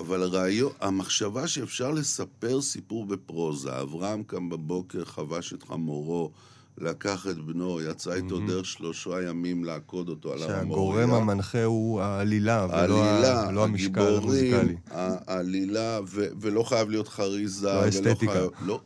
אבל 0.00 0.22
הרעיון, 0.22 0.72
המחשבה 0.80 1.48
שאפשר 1.48 1.90
לספר 1.90 2.60
סיפור 2.60 3.06
בפרוזה, 3.06 3.80
אברהם 3.80 4.22
קם 4.22 4.48
בבוקר, 4.48 5.04
חבש 5.04 5.52
את 5.52 5.62
חמורו, 5.62 6.30
לקח 6.80 7.26
את 7.30 7.38
בנו, 7.38 7.80
יצא 7.80 8.12
איתו 8.12 8.38
mm-hmm. 8.38 8.48
דרך 8.48 8.66
שלושה 8.66 9.22
ימים 9.28 9.64
לעקוד 9.64 10.08
אותו 10.08 10.32
על 10.32 10.42
המוריה. 10.42 10.60
שהגורם 10.60 11.14
המנחה 11.14 11.64
הוא 11.64 12.00
העלילה, 12.00 12.66
ולא, 12.70 13.04
העלילה, 13.04 13.48
ולא 13.48 13.64
המשקל 13.64 14.16
המוזיקלי. 14.16 14.76
העלילה, 14.90 16.00
ו- 16.06 16.28
ולא 16.40 16.62
חייב 16.62 16.90
להיות 16.90 17.08
חריזה. 17.08 17.66
לא 17.66 17.84
האסתטיקה. 17.84 18.32
חייב, 18.32 18.50
לא. 18.66 18.80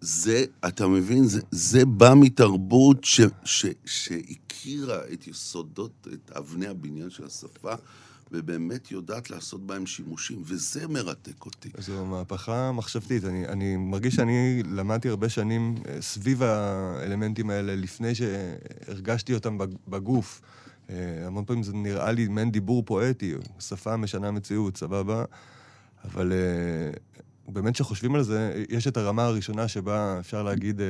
זה, 0.00 0.44
אתה 0.68 0.86
מבין, 0.86 1.24
זה, 1.24 1.40
זה 1.50 1.84
בא 1.84 2.14
מתרבות 2.16 3.04
ש, 3.04 3.20
ש, 3.44 3.66
שהכירה 3.84 4.98
את 5.12 5.26
יסודות, 5.26 6.08
את 6.12 6.30
אבני 6.36 6.66
הבניין 6.66 7.10
של 7.10 7.24
השפה. 7.24 7.74
ובאמת 8.32 8.90
יודעת 8.90 9.30
לעשות 9.30 9.66
בהם 9.66 9.86
שימושים, 9.86 10.42
וזה 10.44 10.88
מרתק 10.88 11.44
אותי. 11.44 11.70
זו 11.78 12.06
מהפכה 12.06 12.72
מחשבתית. 12.72 13.24
אני, 13.24 13.48
אני 13.48 13.76
מרגיש 13.76 14.14
שאני 14.14 14.62
למדתי 14.62 15.08
הרבה 15.08 15.28
שנים 15.28 15.74
אה, 15.88 16.02
סביב 16.02 16.42
האלמנטים 16.42 17.50
האלה, 17.50 17.76
לפני 17.76 18.14
שהרגשתי 18.14 19.34
אותם 19.34 19.58
בגוף. 19.88 20.40
אה, 20.90 21.26
המון 21.26 21.44
פעמים 21.44 21.62
זה 21.62 21.72
נראה 21.72 22.12
לי 22.12 22.28
מעין 22.28 22.50
דיבור 22.50 22.82
פואטי, 22.86 23.34
שפה 23.60 23.96
משנה 23.96 24.30
מציאות, 24.30 24.76
סבבה? 24.76 25.24
אבל 26.04 26.32
אה, 26.32 26.90
באמת 27.48 27.74
כשחושבים 27.74 28.14
על 28.14 28.22
זה, 28.22 28.64
יש 28.68 28.86
את 28.86 28.96
הרמה 28.96 29.24
הראשונה 29.24 29.68
שבה 29.68 30.16
אפשר 30.20 30.42
להגיד, 30.42 30.80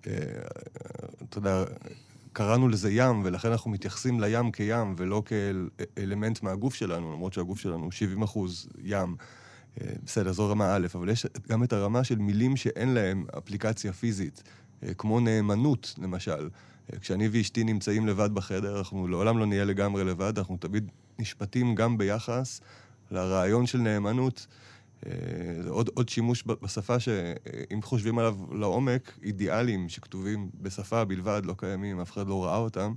אתה 0.00 1.38
יודע, 1.38 1.64
קראנו 2.34 2.68
לזה 2.68 2.90
ים, 2.92 3.22
ולכן 3.24 3.50
אנחנו 3.50 3.70
מתייחסים 3.70 4.20
לים 4.20 4.52
כים 4.52 4.94
ולא 4.96 5.22
כאלמנט 5.26 6.42
מהגוף 6.42 6.74
שלנו, 6.74 7.12
למרות 7.12 7.32
שהגוף 7.32 7.60
שלנו 7.60 7.84
הוא 7.84 7.92
70 7.92 8.22
אחוז 8.22 8.68
ים. 8.84 9.16
אה, 9.80 9.92
בסדר, 10.04 10.32
זו 10.32 10.50
רמה 10.50 10.76
א', 10.76 10.86
אבל 10.94 11.08
יש 11.08 11.26
גם 11.48 11.64
את 11.64 11.72
הרמה 11.72 12.04
של 12.04 12.18
מילים 12.18 12.56
שאין 12.56 12.94
להם 12.94 13.26
אפליקציה 13.38 13.92
פיזית, 13.92 14.42
אה, 14.82 14.94
כמו 14.94 15.20
נאמנות, 15.20 15.94
למשל. 15.98 16.48
אה, 16.92 16.98
כשאני 16.98 17.28
ואשתי 17.32 17.64
נמצאים 17.64 18.06
לבד 18.06 18.34
בחדר, 18.34 18.78
אנחנו 18.78 19.08
לעולם 19.08 19.38
לא 19.38 19.46
נהיה 19.46 19.64
לגמרי 19.64 20.04
לבד, 20.04 20.38
אנחנו 20.38 20.56
תמיד 20.56 20.90
נשפטים 21.18 21.74
גם 21.74 21.98
ביחס 21.98 22.60
לרעיון 23.10 23.66
של 23.66 23.78
נאמנות. 23.78 24.46
זה 25.62 25.70
עוד, 25.70 25.90
עוד 25.94 26.08
שימוש 26.08 26.44
בשפה 26.62 27.00
שאם 27.00 27.82
חושבים 27.82 28.18
עליו 28.18 28.36
לעומק, 28.52 29.18
אידיאלים 29.22 29.88
שכתובים 29.88 30.50
בשפה 30.60 31.04
בלבד, 31.04 31.42
לא 31.44 31.54
קיימים, 31.58 32.00
אף 32.00 32.12
אחד 32.12 32.28
לא 32.28 32.44
ראה 32.44 32.56
אותם, 32.56 32.94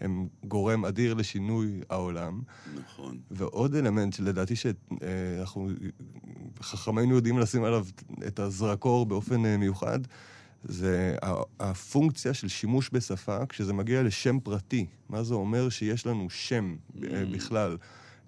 הם 0.00 0.28
גורם 0.44 0.84
אדיר 0.84 1.14
לשינוי 1.14 1.80
העולם. 1.90 2.40
נכון. 2.74 3.18
ועוד 3.30 3.74
אלמנט 3.74 4.12
שלדעתי 4.12 4.56
שאנחנו, 4.56 5.68
חכמינו 6.60 7.14
יודעים 7.14 7.38
לשים 7.38 7.64
עליו 7.64 7.86
את 8.26 8.38
הזרקור 8.38 9.06
באופן 9.06 9.46
אה, 9.46 9.56
מיוחד, 9.56 10.00
זה 10.64 11.16
הפונקציה 11.60 12.34
של 12.34 12.48
שימוש 12.48 12.90
בשפה 12.92 13.46
כשזה 13.46 13.72
מגיע 13.72 14.02
לשם 14.02 14.40
פרטי. 14.40 14.86
מה 15.08 15.22
זה 15.22 15.34
אומר 15.34 15.68
שיש 15.68 16.06
לנו 16.06 16.30
שם 16.30 16.76
mm. 16.76 17.00
בכלל. 17.32 17.76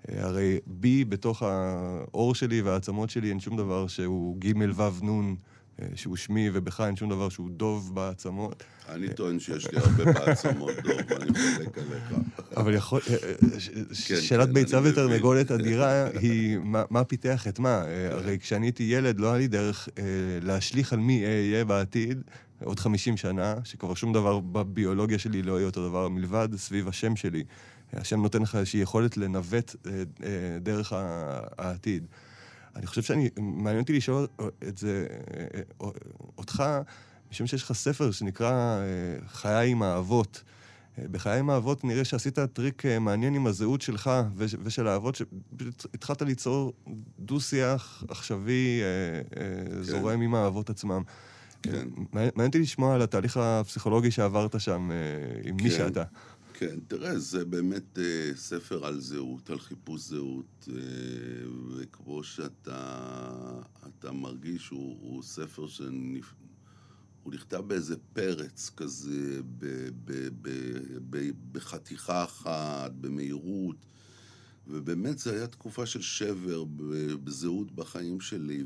הרי 0.08 0.58
בי 0.66 1.04
בתוך 1.04 1.42
העור 1.42 2.34
שלי 2.34 2.62
והעצמות 2.62 3.10
שלי 3.10 3.30
אין 3.30 3.40
שום 3.40 3.56
דבר 3.56 3.86
שהוא 3.86 4.36
ג' 4.38 4.78
ו' 4.78 5.04
נ' 5.04 5.34
אה, 5.82 5.86
שהוא 5.94 6.16
שמי 6.16 6.50
ובך 6.52 6.80
אין 6.80 6.96
שום 6.96 7.10
דבר 7.10 7.28
שהוא 7.28 7.50
דוב 7.50 7.94
בעצמות. 7.94 8.64
אני 8.88 9.14
טוען 9.14 9.38
שיש 9.38 9.70
לי 9.70 9.78
הרבה 9.78 10.04
בעצמות 10.12 10.74
דוב, 10.82 11.00
אני 11.20 11.38
חולק 11.56 11.78
עליך. 11.78 12.12
אבל 12.56 12.74
יכול... 12.74 13.00
אה, 13.10 13.16
כן, 14.08 14.20
שאלת 14.20 14.48
כן, 14.48 14.54
ביצה 14.54 14.78
אני 14.78 14.88
ותרנגולת. 14.90 15.50
אדירה 15.50 16.06
היא 16.06 16.58
מה 16.90 17.04
פיתח 17.04 17.46
את 17.48 17.58
מה. 17.58 17.82
כן. 17.84 17.88
אה, 17.88 18.12
הרי 18.12 18.38
כשאני 18.38 18.66
הייתי 18.66 18.82
ילד 18.82 19.20
לא 19.20 19.26
היה 19.26 19.38
לי 19.38 19.48
דרך 19.48 19.88
אה, 19.98 20.04
להשליך 20.42 20.92
על 20.92 20.98
מי 20.98 21.24
אהיה 21.24 21.64
בעתיד. 21.64 22.22
עוד 22.64 22.80
50 22.80 23.16
שנה, 23.16 23.54
שכבר 23.64 23.94
שום 23.94 24.12
דבר 24.12 24.40
בביולוגיה 24.40 25.18
שלי 25.18 25.42
לא 25.42 25.52
יהיה 25.52 25.66
אותו 25.66 25.88
דבר 25.88 26.08
מלבד 26.08 26.48
סביב 26.56 26.88
השם 26.88 27.16
שלי. 27.16 27.44
השם 27.92 28.22
נותן 28.22 28.42
לך 28.42 28.56
איזושהי 28.56 28.80
יכולת 28.80 29.16
לנווט 29.16 29.76
אה, 29.86 29.90
אה, 30.24 30.58
דרך 30.60 30.92
העתיד. 31.58 32.06
אני 32.76 32.86
חושב 32.86 33.02
שאני, 33.02 33.28
מעניין 33.38 33.82
אותי 33.82 33.92
לשאול 33.92 34.26
את 34.68 34.78
זה, 34.78 35.06
אה, 35.54 35.60
אותך, 36.38 36.64
משום 37.30 37.46
שיש 37.46 37.62
לך 37.62 37.72
ספר 37.72 38.10
שנקרא 38.10 38.80
חיי 39.28 39.70
עם 39.70 39.82
האבות. 39.82 40.42
בחיי 41.10 41.38
עם 41.38 41.50
האבות 41.50 41.84
נראה 41.84 42.04
שעשית 42.04 42.38
טריק 42.38 42.82
מעניין 43.00 43.34
עם 43.34 43.46
הזהות 43.46 43.82
שלך 43.82 44.10
וש- 44.36 44.54
ושל 44.62 44.86
האבות, 44.88 45.14
שהתחלת 45.14 46.22
ליצור 46.22 46.72
דו-שיח 47.18 48.04
עכשווי 48.08 48.80
אה, 48.82 49.82
זורם 49.82 50.20
עם 50.20 50.34
האבות 50.34 50.70
עצמם. 50.70 51.02
כן. 51.62 51.88
מעניין 52.12 52.46
אותי 52.46 52.58
לשמוע 52.58 52.94
על 52.94 53.02
התהליך 53.02 53.36
הפסיכולוגי 53.36 54.10
שעברת 54.10 54.60
שם 54.60 54.90
עם 55.44 55.56
מי 55.56 55.70
כן. 55.70 55.76
שאתה. 55.76 56.02
כן, 56.58 56.80
תראה, 56.88 57.18
זה 57.18 57.44
באמת 57.44 57.98
אה, 57.98 58.30
ספר 58.34 58.86
על 58.86 59.00
זהות, 59.00 59.50
על 59.50 59.58
חיפוש 59.58 60.00
זהות, 60.00 60.68
אה, 60.68 60.74
וכמו 61.76 62.24
שאתה 62.24 63.60
אתה 63.86 64.12
מרגיש, 64.12 64.68
הוא, 64.68 64.98
הוא 65.00 65.22
ספר 65.22 65.66
שנפ... 65.66 66.34
נכתב 67.26 67.58
באיזה 67.66 67.96
פרץ 68.12 68.70
כזה, 68.76 69.40
ב, 69.58 69.66
ב, 70.04 70.28
ב, 70.42 70.48
ב, 71.10 71.30
בחתיכה 71.52 72.24
אחת, 72.24 72.92
במהירות, 72.92 73.86
ובאמת 74.66 75.18
זו 75.18 75.30
הייתה 75.30 75.46
תקופה 75.46 75.86
של 75.86 76.02
שבר 76.02 76.64
ב- 76.64 77.12
בזהות 77.24 77.72
בחיים 77.72 78.20
שלי, 78.20 78.64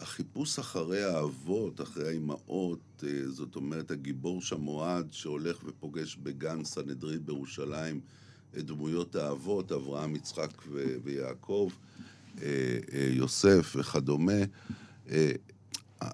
והחיפוש 0.00 0.58
אחרי 0.58 1.04
האבות, 1.04 1.80
אחרי 1.80 2.08
האימהות, 2.08 3.04
אה, 3.06 3.28
זאת 3.28 3.56
אומרת, 3.56 3.90
הגיבור 3.90 4.42
שמועד 4.42 5.08
שהולך 5.12 5.56
ופוגש 5.64 6.16
בגן 6.16 6.64
סנהדרין 6.64 7.26
בירושלים 7.26 8.00
את 8.58 8.64
דמויות 8.66 9.16
האבות, 9.16 9.72
אברהם, 9.72 10.16
יצחק 10.16 10.50
ו- 10.68 10.96
ויעקב, 11.04 11.70
אה, 12.42 12.46
אה, 12.92 13.08
יוסף 13.12 13.76
וכדומה. 13.76 14.42
אה, 15.10 15.32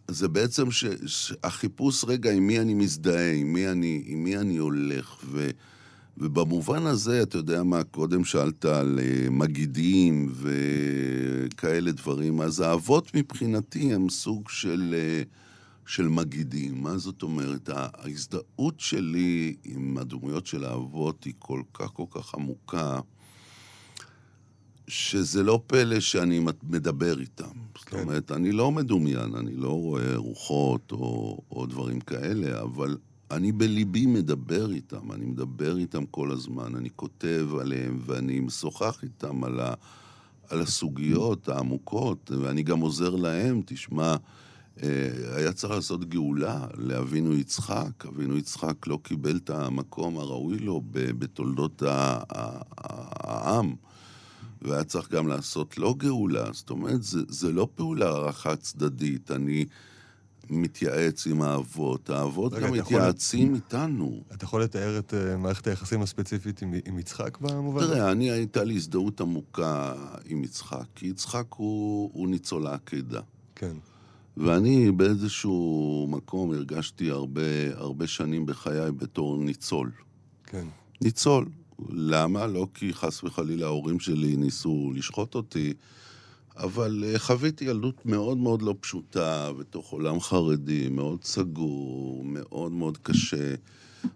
זה 0.09 0.29
בעצם 0.29 0.71
שהחיפוש 1.07 2.05
רגע 2.05 2.33
עם 2.33 2.47
מי 2.47 2.61
אני 2.61 2.75
מזדהה, 2.75 3.33
עם 3.33 3.53
מי 3.53 3.69
אני, 3.69 4.03
עם 4.07 4.25
מי 4.25 4.37
אני 4.37 4.57
הולך, 4.57 5.17
ו, 5.25 5.51
ובמובן 6.19 6.87
הזה, 6.87 7.23
אתה 7.23 7.39
יודע 7.39 7.63
מה, 7.63 7.85
קודם 7.85 8.25
שאלת 8.25 8.65
על 8.65 9.01
אה, 9.03 9.31
מגידים 9.31 10.33
וכאלה 10.33 11.93
דברים, 11.93 12.41
אז 12.41 12.61
האבות 12.61 13.15
מבחינתי 13.15 13.95
הם 13.95 14.09
סוג 14.09 14.49
של, 14.49 14.95
אה, 14.99 15.23
של 15.87 16.09
מגידים. 16.09 16.83
מה 16.83 16.99
זאת 16.99 17.23
אומרת? 17.23 17.71
ההזדהות 17.73 18.81
שלי 18.81 19.57
עם 19.65 19.99
הדמויות 19.99 20.47
של 20.47 20.65
האבות 20.65 21.25
היא 21.25 21.35
כל 21.39 21.63
כך 21.75 21.91
כל 21.93 22.07
כך 22.11 22.35
עמוקה. 22.35 23.01
שזה 24.89 25.43
לא 25.43 25.63
פלא 25.67 26.01
שאני 26.01 26.41
מדבר 26.63 27.21
איתם. 27.21 27.45
זאת 27.79 27.89
כן. 27.89 27.99
אומרת, 27.99 28.33
אני 28.33 28.53
לא 28.53 28.73
מדומיין, 28.73 29.35
אני 29.35 29.57
לא 29.57 29.71
רואה 29.71 30.17
רוחות 30.17 30.93
או, 30.93 31.39
או 31.51 31.67
דברים 31.67 32.01
כאלה, 32.01 32.61
אבל 32.63 32.97
אני 33.31 33.53
בליבי 33.53 34.07
מדבר 34.07 34.73
איתם, 34.73 35.13
אני 35.13 35.27
מדבר 35.27 35.77
איתם 35.77 36.07
כל 36.07 36.31
הזמן, 36.31 36.75
אני 36.75 36.89
כותב 36.97 37.49
עליהם 37.61 37.99
ואני 38.07 38.41
משוחח 38.41 38.99
איתם 39.03 39.45
על, 39.45 39.61
ה, 39.61 39.75
על 40.49 40.61
הסוגיות 40.61 41.49
העמוקות, 41.49 42.31
ואני 42.41 42.63
גם 42.63 42.81
עוזר 42.81 43.17
להם, 43.17 43.63
תשמע, 43.67 44.17
אה, 44.83 44.89
היה 45.37 45.53
צריך 45.53 45.73
לעשות 45.73 46.09
גאולה 46.09 46.67
לאבינו 46.75 47.35
יצחק, 47.35 48.07
אבינו 48.09 48.37
יצחק 48.37 48.87
לא 48.87 48.99
קיבל 49.03 49.37
את 49.37 49.51
המקום 49.51 50.19
הראוי 50.19 50.59
לו 50.59 50.83
בתולדות 50.93 51.83
העם. 51.87 53.75
והיה 54.63 54.85
צריך 54.85 55.13
גם 55.13 55.29
לעשות 55.29 55.79
לו 55.79 55.95
גאולה. 55.95 56.53
זאת 56.53 56.71
אומרת, 56.71 57.03
זה, 57.03 57.21
זה 57.29 57.53
לא 57.53 57.69
פעולה 57.75 58.33
חד 58.33 58.55
צדדית. 58.55 59.31
אני 59.31 59.65
מתייעץ 60.51 61.27
עם 61.27 61.43
האבות, 61.43 62.11
האבות 62.11 62.53
רגע, 62.53 62.67
גם 62.67 62.75
אתה 62.75 62.81
יכול- 62.81 62.97
מתייעצים 62.97 63.55
איתנו. 63.55 64.23
אתה 64.35 64.45
יכול 64.45 64.63
לתאר 64.63 64.99
את 64.99 65.15
אה, 65.15 65.37
מערכת 65.37 65.67
היחסים 65.67 66.03
הספציפית 66.03 66.63
עם, 66.63 66.75
עם 66.87 66.99
יצחק 66.99 67.39
במובן 67.41 67.83
הזה? 67.83 67.95
תראה, 67.95 68.13
אני 68.13 68.31
הייתה 68.31 68.65
לי 68.65 68.75
הזדהות 68.77 69.21
עמוקה 69.21 69.95
עם 70.27 70.45
יצחק, 70.45 70.85
כי 70.95 71.07
יצחק 71.07 71.47
הוא, 71.57 72.11
הוא 72.13 72.29
ניצול 72.29 72.67
העקדה. 72.67 73.21
כן. 73.55 73.77
ואני 74.37 74.91
באיזשהו 74.93 76.07
מקום 76.11 76.53
הרגשתי 76.53 77.11
הרבה, 77.11 77.41
הרבה 77.75 78.07
שנים 78.07 78.47
בחיי 78.47 78.93
בתור 78.93 79.39
ניצול. 79.39 79.91
כן. 80.47 80.65
ניצול. 81.01 81.49
למה? 81.89 82.47
לא 82.47 82.67
כי 82.75 82.93
חס 82.95 83.25
וחלילה 83.25 83.67
ההורים 83.67 84.01
שלי 84.01 84.37
ניסו 84.37 84.93
לשחוט 84.95 85.35
אותי, 85.35 85.73
אבל 86.57 87.05
אה, 87.07 87.19
חוויתי 87.19 87.65
ילדות 87.65 88.07
מאוד 88.07 88.39
מאוד 88.39 88.63
לא 88.63 88.75
פשוטה, 88.81 89.53
בתוך 89.53 89.91
עולם 89.91 90.21
חרדי, 90.21 90.89
מאוד 90.89 91.25
סגור, 91.25 92.25
מאוד 92.25 92.73
מאוד 92.73 92.99
קשה. 92.99 93.55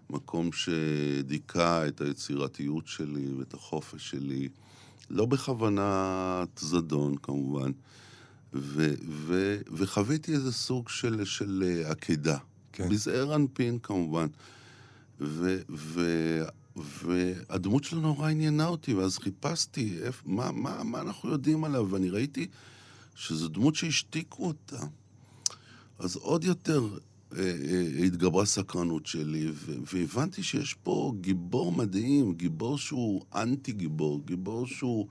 מקום 0.09 0.49
שדיכא 0.51 1.87
את 1.87 2.01
היצירתיות 2.01 2.87
שלי 2.87 3.33
ואת 3.39 3.53
החופש 3.53 4.09
שלי, 4.09 4.49
לא 5.09 5.25
בכוונת 5.25 6.59
זדון 6.59 7.15
כמובן. 7.17 7.71
ו- 8.53 8.93
ו- 9.07 9.57
וחוויתי 9.71 10.33
איזה 10.33 10.51
סוג 10.51 10.89
של, 10.89 11.25
של 11.25 11.63
אה, 11.65 11.91
עקדה. 11.91 12.37
כן. 12.73 12.89
בזעיר 12.89 13.35
אנפין 13.35 13.79
כמובן. 13.83 14.27
ו- 15.21 15.61
ו- 15.69 16.43
והדמות 16.75 17.83
שלו 17.83 18.01
נורא 18.01 18.29
עניינה 18.29 18.67
אותי, 18.67 18.93
ואז 18.93 19.17
חיפשתי 19.17 19.97
איפ, 20.03 20.21
מה, 20.25 20.51
מה, 20.51 20.83
מה 20.83 21.01
אנחנו 21.01 21.29
יודעים 21.29 21.63
עליו, 21.63 21.87
ואני 21.89 22.09
ראיתי 22.09 22.47
שזו 23.15 23.47
דמות 23.47 23.75
שהשתיקו 23.75 24.47
אותה. 24.47 24.85
אז 25.99 26.15
עוד 26.15 26.43
יותר 26.43 26.89
אה, 27.37 27.39
אה, 27.39 28.03
התגברה 28.05 28.45
סקרנות 28.45 29.05
שלי, 29.05 29.51
ו- 29.53 29.77
והבנתי 29.93 30.43
שיש 30.43 30.73
פה 30.73 31.13
גיבור 31.21 31.71
מדהים, 31.71 32.33
גיבור 32.33 32.77
שהוא 32.77 33.21
אנטי 33.35 33.71
גיבור, 33.71 34.21
שהוא 34.67 35.07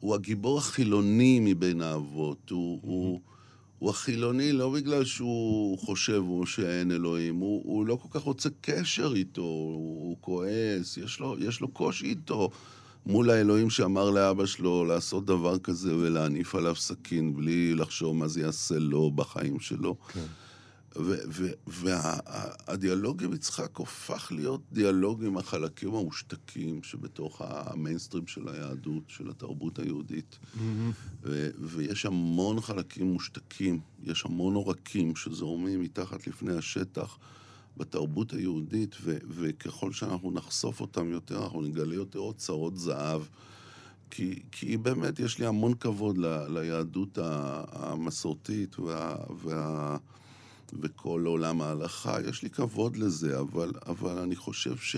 הוא 0.00 0.14
הגיבור 0.14 0.58
החילוני 0.58 1.40
מבין 1.40 1.80
האבות. 1.82 2.50
הוא, 2.50 2.80
הוא, 2.82 3.20
הוא 3.78 3.90
החילוני 3.90 4.52
לא 4.52 4.70
בגלל 4.70 5.04
שהוא 5.04 5.78
חושב 5.78 6.22
או 6.28 6.46
שאין 6.46 6.92
אלוהים, 6.92 7.36
הוא, 7.36 7.62
הוא 7.64 7.86
לא 7.86 7.96
כל 8.02 8.18
כך 8.18 8.24
רוצה 8.24 8.48
קשר 8.60 9.12
איתו, 9.16 9.42
הוא, 9.42 10.02
הוא 10.02 10.16
כועס, 10.20 10.96
יש 10.96 11.20
לו, 11.20 11.36
יש 11.38 11.60
לו 11.60 11.68
קושי 11.68 12.06
איתו 12.06 12.50
מול 13.06 13.30
האלוהים 13.30 13.70
שאמר 13.70 14.10
לאבא 14.10 14.46
שלו 14.46 14.84
לעשות 14.84 15.24
דבר 15.24 15.58
כזה 15.58 15.96
ולהניף 15.96 16.54
עליו 16.54 16.76
סכין 16.76 17.36
בלי 17.36 17.74
לחשוב 17.74 18.16
מה 18.16 18.28
זה 18.28 18.40
יעשה 18.40 18.78
לו 18.78 19.10
בחיים 19.10 19.60
שלו. 19.60 19.96
כן. 20.12 20.26
והדיאלוג 21.66 23.24
עם 23.24 23.32
יצחק 23.32 23.76
הופך 23.76 24.32
להיות 24.32 24.60
דיאלוג 24.72 25.24
עם 25.24 25.36
החלקים 25.38 25.94
המושתקים 25.94 26.82
שבתוך 26.82 27.42
המיינסטרים 27.44 28.26
של 28.26 28.48
היהדות, 28.48 29.02
של 29.08 29.30
התרבות 29.30 29.78
היהודית. 29.78 30.38
ו- 31.22 31.50
ויש 31.60 32.06
המון 32.06 32.60
חלקים 32.60 33.12
מושתקים, 33.12 33.80
יש 34.02 34.24
המון 34.24 34.54
עורקים 34.54 35.16
שזורמים 35.16 35.80
מתחת 35.80 36.26
לפני 36.26 36.52
השטח 36.52 37.18
בתרבות 37.76 38.32
היהודית, 38.32 38.96
וככל 39.28 39.92
שאנחנו 39.92 40.30
נחשוף 40.30 40.80
אותם 40.80 41.10
יותר, 41.10 41.44
אנחנו 41.44 41.62
נגלה 41.62 41.94
יותר 41.94 42.18
אוצרות 42.18 42.78
זהב. 42.78 43.22
כי, 44.10 44.42
כי 44.52 44.76
באמת 44.76 45.18
יש 45.18 45.38
לי 45.38 45.46
המון 45.46 45.74
כבוד 45.74 46.18
ל, 46.18 46.26
ליהדות 46.48 47.18
המסורתית 47.72 48.78
וה, 48.78 49.16
וה, 49.42 49.96
וכל 50.82 51.22
עולם 51.26 51.60
ההלכה, 51.60 52.16
יש 52.28 52.42
לי 52.42 52.50
כבוד 52.50 52.96
לזה, 52.96 53.40
אבל, 53.40 53.72
אבל 53.86 54.18
אני 54.18 54.36
חושב 54.36 54.76
ש, 54.76 54.96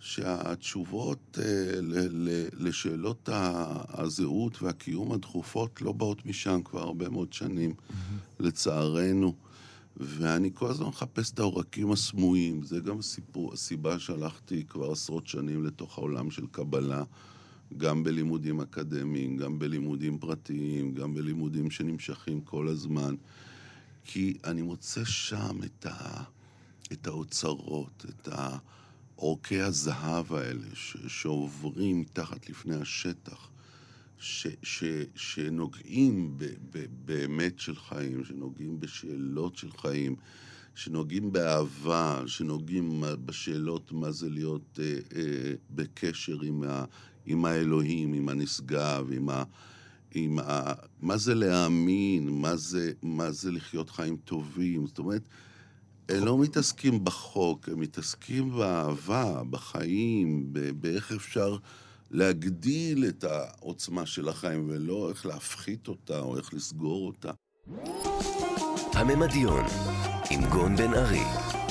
שהתשובות 0.00 1.38
אה, 1.38 1.80
ל, 1.80 1.94
ל, 2.10 2.46
לשאלות 2.52 3.28
הזהות 3.88 4.62
והקיום 4.62 5.12
הדחופות 5.12 5.82
לא 5.82 5.92
באות 5.92 6.26
משם 6.26 6.60
כבר 6.64 6.80
הרבה 6.80 7.08
מאוד 7.08 7.32
שנים, 7.32 7.74
לצערנו. 8.40 9.34
ואני 9.96 10.50
כל 10.54 10.70
הזמן 10.70 10.86
מחפש 10.86 11.32
את 11.32 11.38
העורקים 11.38 11.92
הסמויים. 11.92 12.62
זה 12.62 12.80
גם 12.80 13.02
סיפור, 13.02 13.52
הסיבה 13.52 13.98
שהלכתי 13.98 14.64
כבר 14.68 14.92
עשרות 14.92 15.26
שנים 15.26 15.64
לתוך 15.64 15.98
העולם 15.98 16.30
של 16.30 16.46
קבלה, 16.46 17.02
גם 17.76 18.04
בלימודים 18.04 18.60
אקדמיים, 18.60 19.36
גם 19.36 19.58
בלימודים 19.58 20.18
פרטיים, 20.18 20.94
גם 20.94 21.14
בלימודים 21.14 21.70
שנמשכים 21.70 22.40
כל 22.40 22.68
הזמן. 22.68 23.14
כי 24.04 24.38
אני 24.44 24.62
מוצא 24.62 25.04
שם 25.04 25.58
את, 25.64 25.86
ה, 25.86 26.22
את 26.92 27.06
האוצרות, 27.06 28.06
את 28.08 28.28
עורקי 29.16 29.60
הזהב 29.60 30.32
האלה 30.32 30.66
ש, 30.74 30.96
שעוברים 31.08 32.00
מתחת 32.00 32.48
לפני 32.48 32.76
השטח, 32.76 33.48
ש, 34.18 34.46
ש, 34.62 34.84
שנוגעים 35.14 36.38
ב, 36.38 36.44
ב, 36.44 36.86
באמת 37.04 37.58
של 37.58 37.76
חיים, 37.76 38.24
שנוגעים 38.24 38.80
בשאלות 38.80 39.56
של 39.56 39.70
חיים, 39.70 40.16
שנוגעים 40.74 41.32
באהבה, 41.32 42.22
שנוגעים 42.26 43.04
בשאלות 43.24 43.92
מה 43.92 44.10
זה 44.10 44.30
להיות 44.30 44.78
אה, 44.82 44.98
אה, 45.16 45.52
בקשר 45.70 46.40
עם, 46.40 46.62
ה, 46.62 46.84
עם 47.26 47.44
האלוהים, 47.44 48.12
עם 48.12 48.28
הנשגב, 48.28 49.08
עם 49.12 49.28
ה... 49.28 49.44
עם 50.14 50.38
ה... 50.38 50.72
מה 51.00 51.16
זה 51.16 51.34
להאמין, 51.34 52.28
מה 52.28 52.56
זה, 52.56 52.92
מה 53.02 53.32
זה 53.32 53.50
לחיות 53.52 53.90
חיים 53.90 54.16
טובים. 54.16 54.86
זאת 54.86 54.98
אומרת, 54.98 55.22
הם 56.08 56.24
לא 56.24 56.38
מתעסקים 56.38 57.04
בחוק, 57.04 57.68
הם 57.68 57.80
מתעסקים 57.80 58.50
באהבה, 58.50 59.42
בחיים, 59.50 60.52
באיך 60.80 61.12
אפשר 61.12 61.56
להגדיל 62.10 63.04
את 63.08 63.24
העוצמה 63.24 64.06
של 64.06 64.28
החיים, 64.28 64.68
ולא 64.68 65.10
איך 65.10 65.26
להפחית 65.26 65.88
אותה 65.88 66.18
או 66.18 66.36
איך 66.36 66.54
לסגור 66.54 67.06
אותה. 67.06 67.30
הממדיון, 68.92 69.64
עם 70.30 70.50
גון 70.50 70.76
בן 70.76 70.94
ארי. 70.94 71.63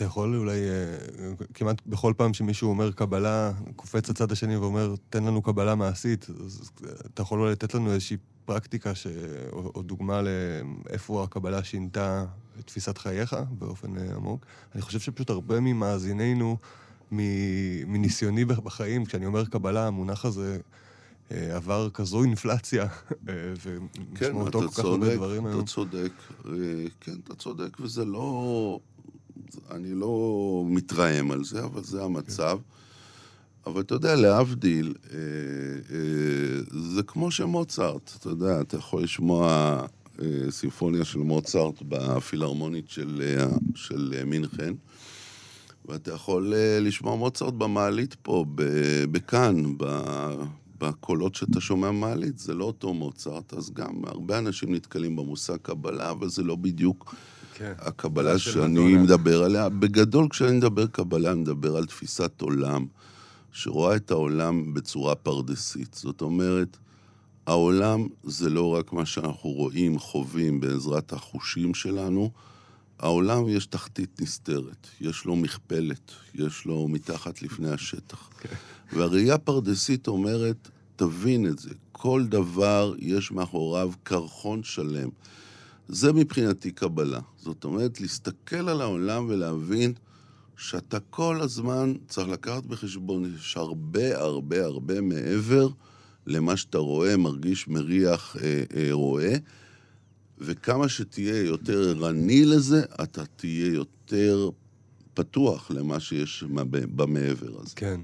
אתה 0.00 0.06
יכול 0.08 0.36
אולי, 0.36 0.58
אה, 0.58 1.32
כמעט 1.54 1.82
בכל 1.86 2.12
פעם 2.16 2.34
שמישהו 2.34 2.70
אומר 2.70 2.92
קבלה, 2.92 3.52
קופץ 3.76 4.10
הצד 4.10 4.32
השני 4.32 4.56
ואומר, 4.56 4.94
תן 5.10 5.24
לנו 5.24 5.42
קבלה 5.42 5.74
מעשית, 5.74 6.26
אז 6.44 6.70
אתה 7.14 7.22
יכול 7.22 7.40
אולי 7.40 7.52
לתת 7.52 7.74
לנו 7.74 7.92
איזושהי 7.92 8.16
פרקטיקה 8.44 8.94
ש... 8.94 9.06
או, 9.52 9.72
או 9.74 9.82
דוגמה 9.82 10.20
לאיפה 10.22 11.24
הקבלה 11.24 11.64
שינתה 11.64 12.24
את 12.58 12.66
תפיסת 12.66 12.98
חייך 12.98 13.36
באופן 13.58 13.98
אה, 13.98 14.14
עמוק. 14.14 14.46
אני 14.74 14.82
חושב 14.82 15.00
שפשוט 15.00 15.30
הרבה 15.30 15.60
ממאזיננו, 15.60 16.56
מניסיוני 17.86 18.44
בחיים, 18.44 19.04
כשאני 19.04 19.26
אומר 19.26 19.44
קבלה, 19.44 19.86
המונח 19.86 20.24
הזה 20.24 20.58
אה, 21.32 21.56
עבר 21.56 21.90
כזו 21.90 22.22
אינפלציה, 22.22 22.86
ומשמעותו 23.26 24.60
כן, 24.60 24.66
כל 24.66 24.72
כך 24.72 24.78
הרבה 24.78 25.16
דברים 25.16 25.46
היום. 25.46 25.56
כן, 25.56 25.64
אתה 25.64 25.72
צודק, 25.72 26.12
כן, 27.00 27.14
אתה 27.24 27.34
צודק, 27.34 27.80
וזה 27.80 28.04
לא... 28.04 28.80
אני 29.70 29.94
לא 29.94 30.64
מתרעם 30.66 31.30
על 31.30 31.44
זה, 31.44 31.64
אבל 31.64 31.82
זה 31.82 32.04
המצב. 32.04 32.58
אבל 33.66 33.80
אתה 33.80 33.94
יודע, 33.94 34.16
להבדיל, 34.16 34.94
אה, 35.12 35.18
אה, 35.94 36.78
זה 36.94 37.02
כמו 37.02 37.30
שמוצרט, 37.30 38.12
אתה 38.18 38.28
יודע, 38.28 38.60
אתה 38.60 38.76
יכול 38.76 39.02
לשמוע 39.02 39.46
אה, 40.22 40.50
סימפוניה 40.50 41.04
של 41.04 41.18
מוצרט 41.18 41.82
בפילהרמונית 41.88 42.90
של, 42.90 43.22
של 43.74 44.22
מינכן, 44.26 44.74
ואתה 45.88 46.12
יכול 46.12 46.54
לשמוע 46.80 47.16
מוצרט 47.16 47.54
במעלית 47.54 48.16
פה, 48.22 48.44
בכאן, 49.10 49.62
בקולות 50.78 51.34
שאתה 51.34 51.60
שומע 51.60 51.90
מעלית, 51.90 52.38
זה 52.38 52.54
לא 52.54 52.64
אותו 52.64 52.94
מוצרט, 52.94 53.54
אז 53.54 53.70
גם 53.70 54.04
הרבה 54.06 54.38
אנשים 54.38 54.74
נתקלים 54.74 55.16
במושג 55.16 55.56
קבלה, 55.62 56.10
אבל 56.10 56.28
זה 56.28 56.42
לא 56.42 56.56
בדיוק... 56.56 57.14
כן. 57.60 57.72
הקבלה 57.78 58.38
שאני 58.38 58.96
מדבר 58.96 59.42
עליה. 59.42 59.68
בגדול, 59.68 60.28
כשאני 60.28 60.56
מדבר 60.56 60.86
קבלה, 60.86 61.32
אני 61.32 61.40
מדבר 61.40 61.76
על 61.76 61.86
תפיסת 61.86 62.40
עולם, 62.40 62.86
שרואה 63.52 63.96
את 63.96 64.10
העולם 64.10 64.74
בצורה 64.74 65.14
פרדסית. 65.14 65.94
זאת 65.94 66.20
אומרת, 66.20 66.76
העולם 67.46 68.06
זה 68.24 68.50
לא 68.50 68.74
רק 68.74 68.92
מה 68.92 69.06
שאנחנו 69.06 69.50
רואים, 69.50 69.98
חווים 69.98 70.60
בעזרת 70.60 71.12
החושים 71.12 71.74
שלנו, 71.74 72.30
העולם 72.98 73.48
יש 73.48 73.66
תחתית 73.66 74.20
נסתרת, 74.20 74.86
יש 75.00 75.24
לו 75.24 75.36
מכפלת, 75.36 76.12
יש 76.34 76.64
לו 76.64 76.88
מתחת 76.88 77.42
לפני 77.42 77.70
השטח. 77.70 78.28
Okay. 78.28 78.48
כן. 78.48 78.54
והראייה 78.98 79.38
פרדסית 79.38 80.08
אומרת, 80.08 80.68
תבין 80.96 81.46
את 81.46 81.58
זה, 81.58 81.70
כל 81.92 82.24
דבר 82.24 82.94
יש 82.98 83.32
מאחוריו 83.32 83.92
קרחון 84.02 84.62
שלם. 84.62 85.08
זה 85.92 86.12
מבחינתי 86.12 86.70
קבלה. 86.70 87.20
זאת 87.36 87.64
אומרת, 87.64 88.00
להסתכל 88.00 88.68
על 88.68 88.80
העולם 88.80 89.26
ולהבין 89.28 89.92
שאתה 90.56 91.00
כל 91.00 91.40
הזמן 91.40 91.94
צריך 92.08 92.28
לקחת 92.28 92.66
בחשבון, 92.66 93.34
יש 93.38 93.56
הרבה 93.56 94.18
הרבה 94.18 94.64
הרבה 94.64 95.00
מעבר 95.00 95.68
למה 96.26 96.56
שאתה 96.56 96.78
רואה, 96.78 97.16
מרגיש, 97.16 97.68
מריח, 97.68 98.36
אה, 98.42 98.62
אה, 98.76 98.88
רואה, 98.92 99.34
וכמה 100.38 100.88
שתהיה 100.88 101.42
יותר 101.42 101.88
ערני 101.88 102.44
לזה, 102.44 102.82
אתה 103.02 103.26
תהיה 103.36 103.74
יותר 103.74 104.50
פתוח 105.14 105.70
למה 105.70 106.00
שיש 106.00 106.44
במעבר 106.96 107.60
הזה. 107.60 107.72
כן. 107.76 108.00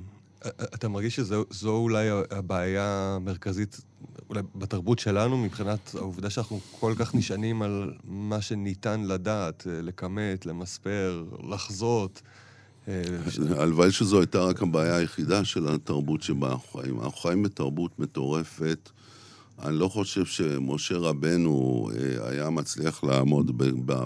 אתה 0.47 0.89
מרגיש 0.89 1.17
שזו 1.17 1.45
אולי 1.77 2.09
הבעיה 2.31 3.15
המרכזית 3.17 3.81
אולי 4.29 4.43
בתרבות 4.55 4.99
שלנו, 4.99 5.37
מבחינת 5.37 5.95
העובדה 5.95 6.31
שאנחנו 6.31 6.61
כל 6.81 6.95
כך 6.99 7.15
נשענים 7.15 7.63
על 7.63 7.93
מה 8.05 8.41
שניתן 8.41 9.05
לדעת, 9.05 9.67
אה, 9.67 9.83
לכמת, 9.83 10.47
למספר, 10.47 11.25
לחזות. 11.51 12.23
אה, 12.89 13.03
הלוואי 13.57 13.93
שזו 13.93 14.21
הייתה 14.21 14.41
רק 14.41 14.63
הבעיה 14.63 14.97
היחידה 14.97 15.45
של 15.45 15.69
התרבות 15.69 16.23
שבה 16.23 16.53
אנחנו 16.53 16.81
חיים. 16.81 17.01
אנחנו 17.01 17.19
חיים 17.19 17.43
בתרבות 17.43 17.99
מטורפת. 17.99 18.91
אני 19.63 19.79
לא 19.79 19.89
חושב 19.89 20.25
שמשה 20.27 20.97
רבנו 20.97 21.89
אה, 21.95 22.29
היה 22.31 22.51
מצליח 22.51 23.05
לעמוד 23.05 23.59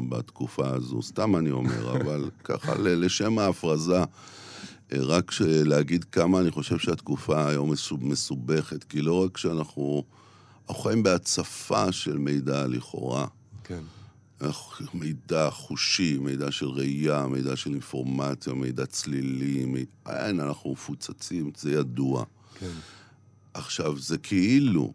בתקופה 0.08 0.68
הזו, 0.68 1.02
סתם 1.02 1.36
אני 1.36 1.50
אומר, 1.50 1.96
אבל 2.00 2.30
ככה 2.44 2.74
לשם 2.78 3.38
ההפרזה. 3.38 4.04
רק 4.98 5.32
להגיד 5.40 6.04
כמה 6.04 6.40
אני 6.40 6.50
חושב 6.50 6.78
שהתקופה 6.78 7.48
היום 7.48 7.72
מסובכת, 8.00 8.84
כי 8.84 9.00
לא 9.00 9.24
רק 9.24 9.36
שאנחנו... 9.36 10.04
אנחנו 10.68 10.82
חיים 10.82 11.02
בהצפה 11.02 11.92
של 11.92 12.18
מידע 12.18 12.66
לכאורה. 12.66 13.26
כן. 13.64 13.82
מידע 14.94 15.50
חושי, 15.50 16.18
מידע 16.18 16.50
של 16.50 16.66
ראייה, 16.66 17.26
מידע 17.26 17.56
של 17.56 17.70
אינפורמציה, 17.70 18.54
מידע 18.54 18.86
צלילי, 18.86 19.64
מ... 19.64 19.74
אין, 20.08 20.40
אנחנו 20.40 20.72
מפוצצים, 20.72 21.50
זה 21.56 21.72
ידוע. 21.72 22.24
כן. 22.58 22.70
עכשיו, 23.54 23.98
זה 23.98 24.18
כאילו, 24.18 24.92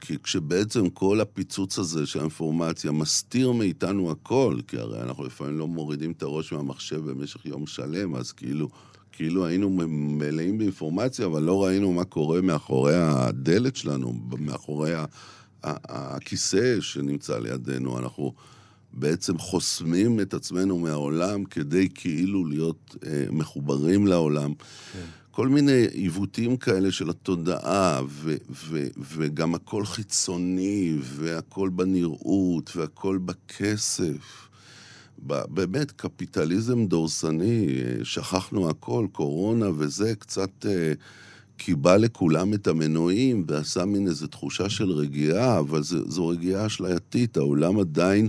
כי 0.00 0.18
כשבעצם 0.22 0.90
כל 0.90 1.20
הפיצוץ 1.20 1.78
הזה 1.78 2.06
של 2.06 2.18
האינפורמציה 2.18 2.92
מסתיר 2.92 3.52
מאיתנו 3.52 4.10
הכל, 4.10 4.56
כי 4.66 4.76
הרי 4.76 5.02
אנחנו 5.02 5.24
לפעמים 5.24 5.58
לא 5.58 5.68
מורידים 5.68 6.12
את 6.12 6.22
הראש 6.22 6.52
מהמחשב 6.52 7.10
במשך 7.10 7.46
יום 7.46 7.66
שלם, 7.66 8.16
אז 8.16 8.32
כאילו 8.32 8.68
כאילו 9.12 9.46
היינו 9.46 9.70
מלאים 9.88 10.58
באינפורמציה, 10.58 11.26
אבל 11.26 11.42
לא 11.42 11.64
ראינו 11.64 11.92
מה 11.92 12.04
קורה 12.04 12.40
מאחורי 12.40 12.94
הדלת 12.96 13.76
שלנו, 13.76 14.14
מאחורי 14.38 14.92
הכיסא 15.62 16.80
שנמצא 16.80 17.38
לידינו. 17.38 17.98
אנחנו 17.98 18.32
בעצם 18.92 19.38
חוסמים 19.38 20.20
את 20.20 20.34
עצמנו 20.34 20.78
מהעולם 20.78 21.44
כדי 21.44 21.88
כאילו 21.94 22.44
להיות 22.44 22.96
אה, 23.06 23.24
מחוברים 23.30 24.06
לעולם. 24.06 24.54
כן. 24.92 24.98
כל 25.30 25.48
מיני 25.48 25.86
עיוותים 25.92 26.56
כאלה 26.56 26.92
של 26.92 27.10
התודעה, 27.10 28.00
ו- 28.08 28.36
ו- 28.68 28.86
וגם 29.16 29.54
הכל 29.54 29.84
חיצוני, 29.84 30.96
והכל 31.02 31.68
בנראות, 31.68 32.76
והכל 32.76 33.18
בכסף. 33.18 34.49
באמת, 35.26 35.90
קפיטליזם 35.90 36.86
דורסני, 36.86 37.66
שכחנו 38.02 38.70
הכל, 38.70 39.06
קורונה 39.12 39.66
וזה, 39.76 40.14
קצת 40.14 40.66
אה, 40.66 40.92
קיבע 41.56 41.96
לכולם 41.96 42.54
את 42.54 42.66
המנועים 42.66 43.44
ועשה 43.46 43.84
מין 43.84 44.06
איזו 44.06 44.26
תחושה 44.26 44.68
של 44.68 44.90
רגיעה, 44.90 45.58
אבל 45.58 45.82
זה, 45.82 45.98
זו 46.06 46.28
רגיעה 46.28 46.66
אשלייתית, 46.66 47.36
העולם 47.36 47.78
עדיין 47.78 48.28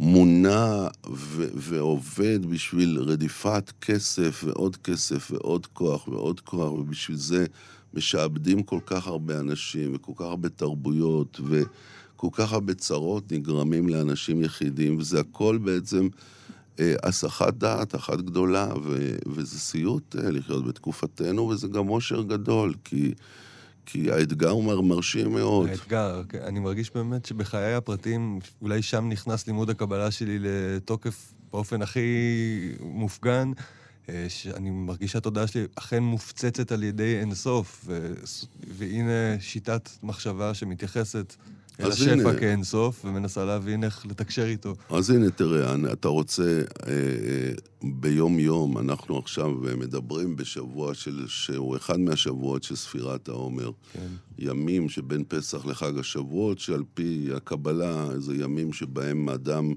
מונע 0.00 0.86
ו- 1.10 1.48
ועובד 1.54 2.46
בשביל 2.46 2.98
רדיפת 2.98 3.72
כסף 3.80 4.44
ועוד 4.46 4.76
כסף 4.76 5.30
ועוד 5.30 5.66
כוח 5.66 6.08
ועוד 6.08 6.40
כוח, 6.40 6.72
ובשביל 6.72 7.16
זה 7.16 7.46
משעבדים 7.94 8.62
כל 8.62 8.78
כך 8.86 9.06
הרבה 9.06 9.40
אנשים 9.40 9.92
וכל 9.94 10.12
כך 10.16 10.24
הרבה 10.24 10.48
תרבויות, 10.48 11.40
ו... 11.44 11.62
כל 12.20 12.28
כך 12.32 12.52
הרבה 12.52 12.74
צרות 12.74 13.32
נגרמים 13.32 13.88
לאנשים 13.88 14.42
יחידים, 14.42 14.98
וזה 14.98 15.20
הכל 15.20 15.58
בעצם 15.58 16.08
אה, 16.80 16.94
הסחת 17.02 17.54
דעת 17.54 17.94
אחת 17.94 18.20
גדולה, 18.20 18.68
ו, 18.82 19.16
וזה 19.26 19.58
סיוט 19.58 20.16
אה, 20.16 20.30
לחיות 20.30 20.66
בתקופתנו, 20.66 21.48
וזה 21.48 21.68
גם 21.68 21.88
אושר 21.88 22.22
גדול, 22.22 22.74
כי... 22.84 23.14
כי 23.86 24.10
האתגר 24.10 24.50
הוא 24.50 24.84
מרשים 24.84 25.32
מאוד. 25.32 25.68
האתגר, 25.68 26.22
כן. 26.28 26.38
אני 26.42 26.60
מרגיש 26.60 26.90
באמת 26.94 27.26
שבחיי 27.26 27.74
הפרטיים, 27.74 28.38
אולי 28.62 28.82
שם 28.82 29.08
נכנס 29.08 29.46
לימוד 29.46 29.70
הקבלה 29.70 30.10
שלי 30.10 30.38
לתוקף 30.40 31.32
באופן 31.52 31.82
הכי 31.82 32.00
מופגן. 32.80 33.52
אה, 34.08 34.26
שאני 34.28 34.70
מרגיש 34.70 35.12
שהתודעה 35.12 35.46
שלי 35.46 35.64
אכן 35.74 36.02
מופצצת 36.02 36.72
על 36.72 36.82
ידי 36.82 37.20
אינסוף, 37.20 37.84
ו... 37.86 38.12
והנה 38.68 39.40
שיטת 39.40 39.90
מחשבה 40.02 40.54
שמתייחסת 40.54 41.36
אל 41.82 41.90
השפע 41.90 42.38
כאינסוף, 42.38 43.04
ומנסה 43.04 43.44
להבין 43.44 43.84
איך 43.84 44.06
לתקשר 44.06 44.44
איתו. 44.44 44.74
אז 44.90 45.10
הנה, 45.10 45.30
תראה, 45.30 45.74
אתה 45.92 46.08
רוצה, 46.08 46.42
אה, 46.42 46.92
אה, 46.92 47.52
ביום-יום, 47.82 48.78
אנחנו 48.78 49.18
עכשיו 49.18 49.50
מדברים 49.78 50.36
בשבוע 50.36 50.94
של, 50.94 51.24
שהוא 51.28 51.76
אחד 51.76 52.00
מהשבועות 52.00 52.62
של 52.62 52.76
ספירת 52.76 53.28
העומר. 53.28 53.70
כן. 53.92 54.06
ימים 54.38 54.88
שבין 54.88 55.24
פסח 55.28 55.66
לחג 55.66 55.98
השבועות, 55.98 56.58
שעל 56.58 56.82
פי 56.94 57.28
הקבלה, 57.36 58.20
זה 58.20 58.34
ימים 58.34 58.72
שבהם 58.72 59.28
אדם 59.28 59.74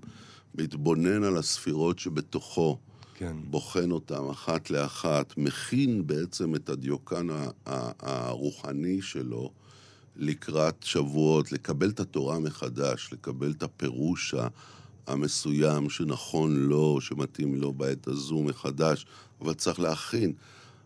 מתבונן 0.55 1.23
על 1.23 1.37
הספירות 1.37 1.99
שבתוכו. 1.99 2.77
כן. 3.15 3.35
בוחן 3.43 3.91
אותם 3.91 4.29
אחת 4.29 4.69
לאחת, 4.69 5.33
מכין 5.37 6.07
בעצם 6.07 6.55
את 6.55 6.69
הדיוקן 6.69 7.27
הרוחני 7.99 9.01
שלו 9.01 9.51
לקראת 10.15 10.83
שבועות, 10.83 11.51
לקבל 11.51 11.89
את 11.89 11.99
התורה 11.99 12.39
מחדש, 12.39 13.09
לקבל 13.11 13.51
את 13.51 13.63
הפירוש 13.63 14.35
המסוים 15.07 15.89
שנכון 15.89 16.55
לו, 16.55 17.01
שמתאים 17.01 17.55
לו 17.55 17.73
בעת 17.73 18.07
הזו 18.07 18.43
מחדש, 18.43 19.05
אבל 19.41 19.53
צריך 19.53 19.79
להכין. 19.79 20.33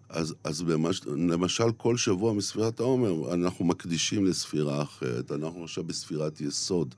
אז, 0.10 0.36
אז 0.44 0.62
במש, 0.62 1.02
למשל, 1.06 1.72
כל 1.78 1.98
שבוע 1.98 2.34
מספירת 2.34 2.80
העומר 2.80 3.34
אנחנו 3.34 3.66
מקדישים 3.66 4.26
לספירה 4.26 4.82
אחרת. 4.82 5.32
אנחנו 5.32 5.64
עכשיו 5.64 5.84
בספירת 5.84 6.42
יסוד. 6.42 6.96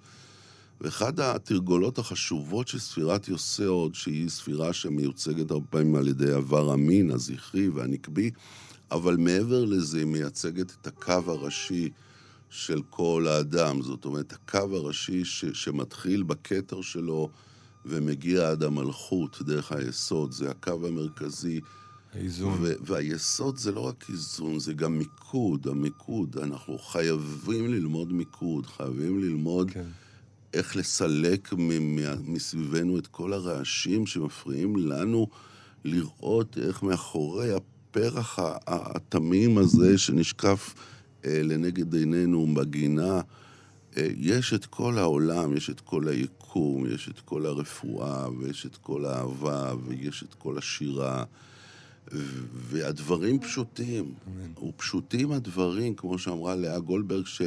ואחד 0.82 1.20
התרגולות 1.20 2.00
החשובות 2.00 2.68
של 2.68 2.80
ספירת 2.80 3.28
יוסוד, 3.28 3.96
שהיא 3.96 4.30
ספירה 4.30 4.74
שמיוצגת 4.74 5.52
הרבה 5.52 5.66
פעמים 5.70 5.96
על 5.96 6.08
ידי 6.08 6.32
עבר 6.32 6.72
המין, 6.72 7.12
הזכרי 7.12 7.70
והנקבי, 7.70 8.32
אבל 8.92 9.18
מעבר 9.18 9.66
לזה 9.66 9.98
היא 9.98 10.06
מייצגת 10.06 10.72
את 10.82 10.88
הקו 10.88 11.32
הראשי 11.32 11.90
של 12.50 12.82
כל 12.90 13.26
האדם. 13.30 13.82
זאת 13.82 14.06
אומרת, 14.06 14.34
הקו 14.34 14.76
הראשי 14.76 15.26
ש, 15.26 15.46
שמתחיל 15.46 16.24
בכתר 16.24 16.82
שלו 16.82 17.30
ומגיע 17.86 18.50
עד 18.50 18.64
המלכות 18.64 19.42
דרך 19.42 19.72
היסוד, 19.72 20.32
זה 20.32 20.52
הקו 20.52 20.88
המרכזי. 20.88 21.60
האיזון. 22.14 22.64
והיסוד 22.82 23.58
זה 23.58 23.72
לא 23.72 23.80
רק 23.80 24.06
איזון, 24.10 24.60
זה 24.60 24.74
גם 24.74 24.98
מיקוד, 24.98 25.68
המיקוד. 25.68 26.38
אנחנו 26.38 26.78
חייבים 26.78 27.74
ללמוד 27.74 28.14
מיקוד, 28.14 28.66
חייבים 28.66 29.20
ללמוד... 29.20 29.72
כן. 29.72 29.86
איך 30.54 30.76
לסלק 30.76 31.54
מסביבנו 32.24 32.98
את 32.98 33.08
כל 33.08 33.34
הרעשים 33.34 34.06
שמפריעים 34.06 34.76
לנו 34.76 35.28
לראות 35.86 36.58
איך 36.58 36.84
מאחורי 36.84 37.50
הפרח 37.54 38.40
התמים 38.68 39.58
הזה 39.58 39.98
שנשקף 39.98 40.74
לנגד 41.26 41.94
עינינו 41.94 42.48
בגינה, 42.54 43.22
אה, 43.98 44.08
יש 44.18 44.54
את 44.54 44.66
כל 44.66 44.98
העולם, 44.98 45.58
יש 45.58 45.70
את 45.70 45.80
כל 45.80 46.08
היקום, 46.08 46.86
יש 46.86 47.10
את 47.10 47.20
כל 47.20 47.46
הרפואה, 47.46 48.30
ויש 48.40 48.66
את 48.66 48.78
כל 48.78 49.06
האהבה, 49.06 49.74
ויש 49.88 50.24
את 50.24 50.34
כל 50.34 50.58
השירה. 50.58 51.24
והדברים 52.54 53.40
פשוטים, 53.40 54.14
ופשוטים 54.68 55.32
הדברים, 55.32 55.96
כמו 55.96 56.20
שאמרה 56.20 56.56
לאה 56.56 56.80
גולדברג, 56.80 57.26
ש... 57.26 57.42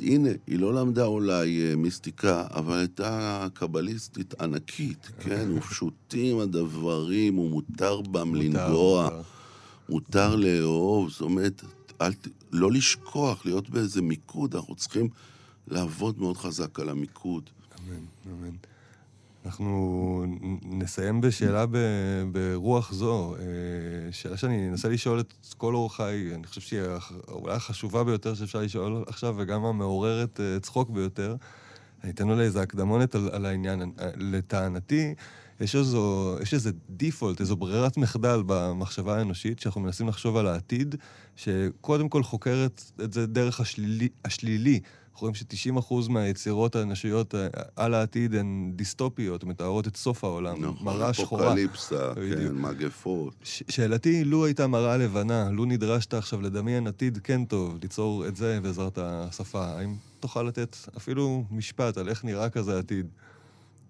הנה, 0.00 0.28
היא 0.46 0.58
לא 0.58 0.74
למדה 0.74 1.04
אולי 1.04 1.60
אה, 1.70 1.76
מיסטיקה, 1.76 2.46
אבל 2.50 2.78
הייתה 2.78 3.46
קבליסטית 3.54 4.40
ענקית, 4.40 5.10
כן? 5.24 5.48
ופשוטים 5.56 6.38
הדברים, 6.38 7.38
ומותר 7.38 8.00
בם 8.00 8.34
לנגוע, 8.34 9.08
מותר 9.88 10.36
לאהוב, 10.36 11.10
זאת 11.10 11.20
אומרת, 11.20 11.62
אל, 12.00 12.12
לא 12.52 12.72
לשכוח, 12.72 13.46
להיות 13.46 13.70
באיזה 13.70 14.02
מיקוד, 14.02 14.56
אנחנו 14.56 14.74
צריכים 14.74 15.08
לעבוד 15.68 16.18
מאוד 16.18 16.36
חזק 16.36 16.80
על 16.80 16.88
המיקוד. 16.88 17.50
אמן, 17.78 18.04
אמן. 18.26 18.56
אנחנו 19.46 20.24
נסיים 20.62 21.20
בשאלה 21.20 21.64
ברוח 22.32 22.92
זו, 22.92 23.34
אה, 23.34 24.12
שאלה 24.12 24.36
שאני 24.36 24.68
אנסה 24.68 24.88
לשאול 24.88 25.20
את 25.20 25.34
כל 25.56 25.74
אורחיי, 25.74 26.34
אני 26.34 26.46
חושב 26.46 26.60
שהיא 26.60 26.80
אולי 27.28 27.54
החשובה 27.54 28.04
ביותר 28.04 28.34
שאפשר 28.34 28.60
לשאול 28.60 29.04
עכשיו, 29.06 29.34
וגם 29.38 29.64
המעוררת 29.64 30.40
אה, 30.40 30.60
צחוק 30.60 30.90
ביותר. 30.90 31.36
אני 32.04 32.12
אתן 32.12 32.30
אולי 32.30 32.42
איזה 32.42 32.62
הקדמונת 32.62 33.14
על, 33.14 33.28
על 33.32 33.46
העניין. 33.46 33.82
אה, 33.82 34.10
לטענתי, 34.16 35.14
יש, 35.60 35.74
איזו, 35.76 36.36
יש 36.42 36.54
איזה 36.54 36.70
דיפולט, 36.90 37.40
איזו 37.40 37.56
ברירת 37.56 37.96
מחדל 37.96 38.42
במחשבה 38.46 39.18
האנושית, 39.18 39.58
שאנחנו 39.58 39.80
מנסים 39.80 40.08
לחשוב 40.08 40.36
על 40.36 40.46
העתיד, 40.46 40.94
שקודם 41.36 42.08
כל 42.08 42.22
חוקרת 42.22 42.82
את 43.04 43.12
זה 43.12 43.26
דרך 43.26 43.60
השלילי. 43.60 44.08
השלילי. 44.24 44.80
אנחנו 45.12 45.20
רואים 45.20 45.34
ש-90% 45.34 45.94
מהיצירות 46.08 46.76
האנושיות 46.76 47.34
אה, 47.34 47.46
על 47.76 47.94
העתיד 47.94 48.34
הן 48.34 48.72
דיסטופיות, 48.76 49.44
מתארות 49.44 49.86
את 49.86 49.96
סוף 49.96 50.24
העולם, 50.24 50.64
נכון, 50.64 50.86
מראה 50.86 51.12
שחורה. 51.12 51.46
אפוקליפסה, 51.46 52.12
כן, 52.14 52.52
מגפות. 52.54 53.34
ש- 53.42 53.62
שאלתי, 53.68 54.24
לו 54.24 54.44
הייתה 54.44 54.66
מראה 54.66 54.96
לבנה, 54.96 55.50
לו 55.50 55.64
נדרשת 55.64 56.14
עכשיו 56.14 56.40
לדמיין 56.40 56.86
עתיד 56.86 57.18
כן 57.24 57.44
טוב, 57.44 57.78
ליצור 57.82 58.26
את 58.26 58.36
זה 58.36 58.58
בעזרת 58.62 58.98
השפה, 59.02 59.64
האם 59.64 59.94
תוכל 60.20 60.42
לתת 60.42 60.76
אפילו 60.96 61.44
משפט 61.50 61.96
על 61.98 62.08
איך 62.08 62.24
נראה 62.24 62.50
כזה 62.50 62.78
עתיד? 62.78 63.06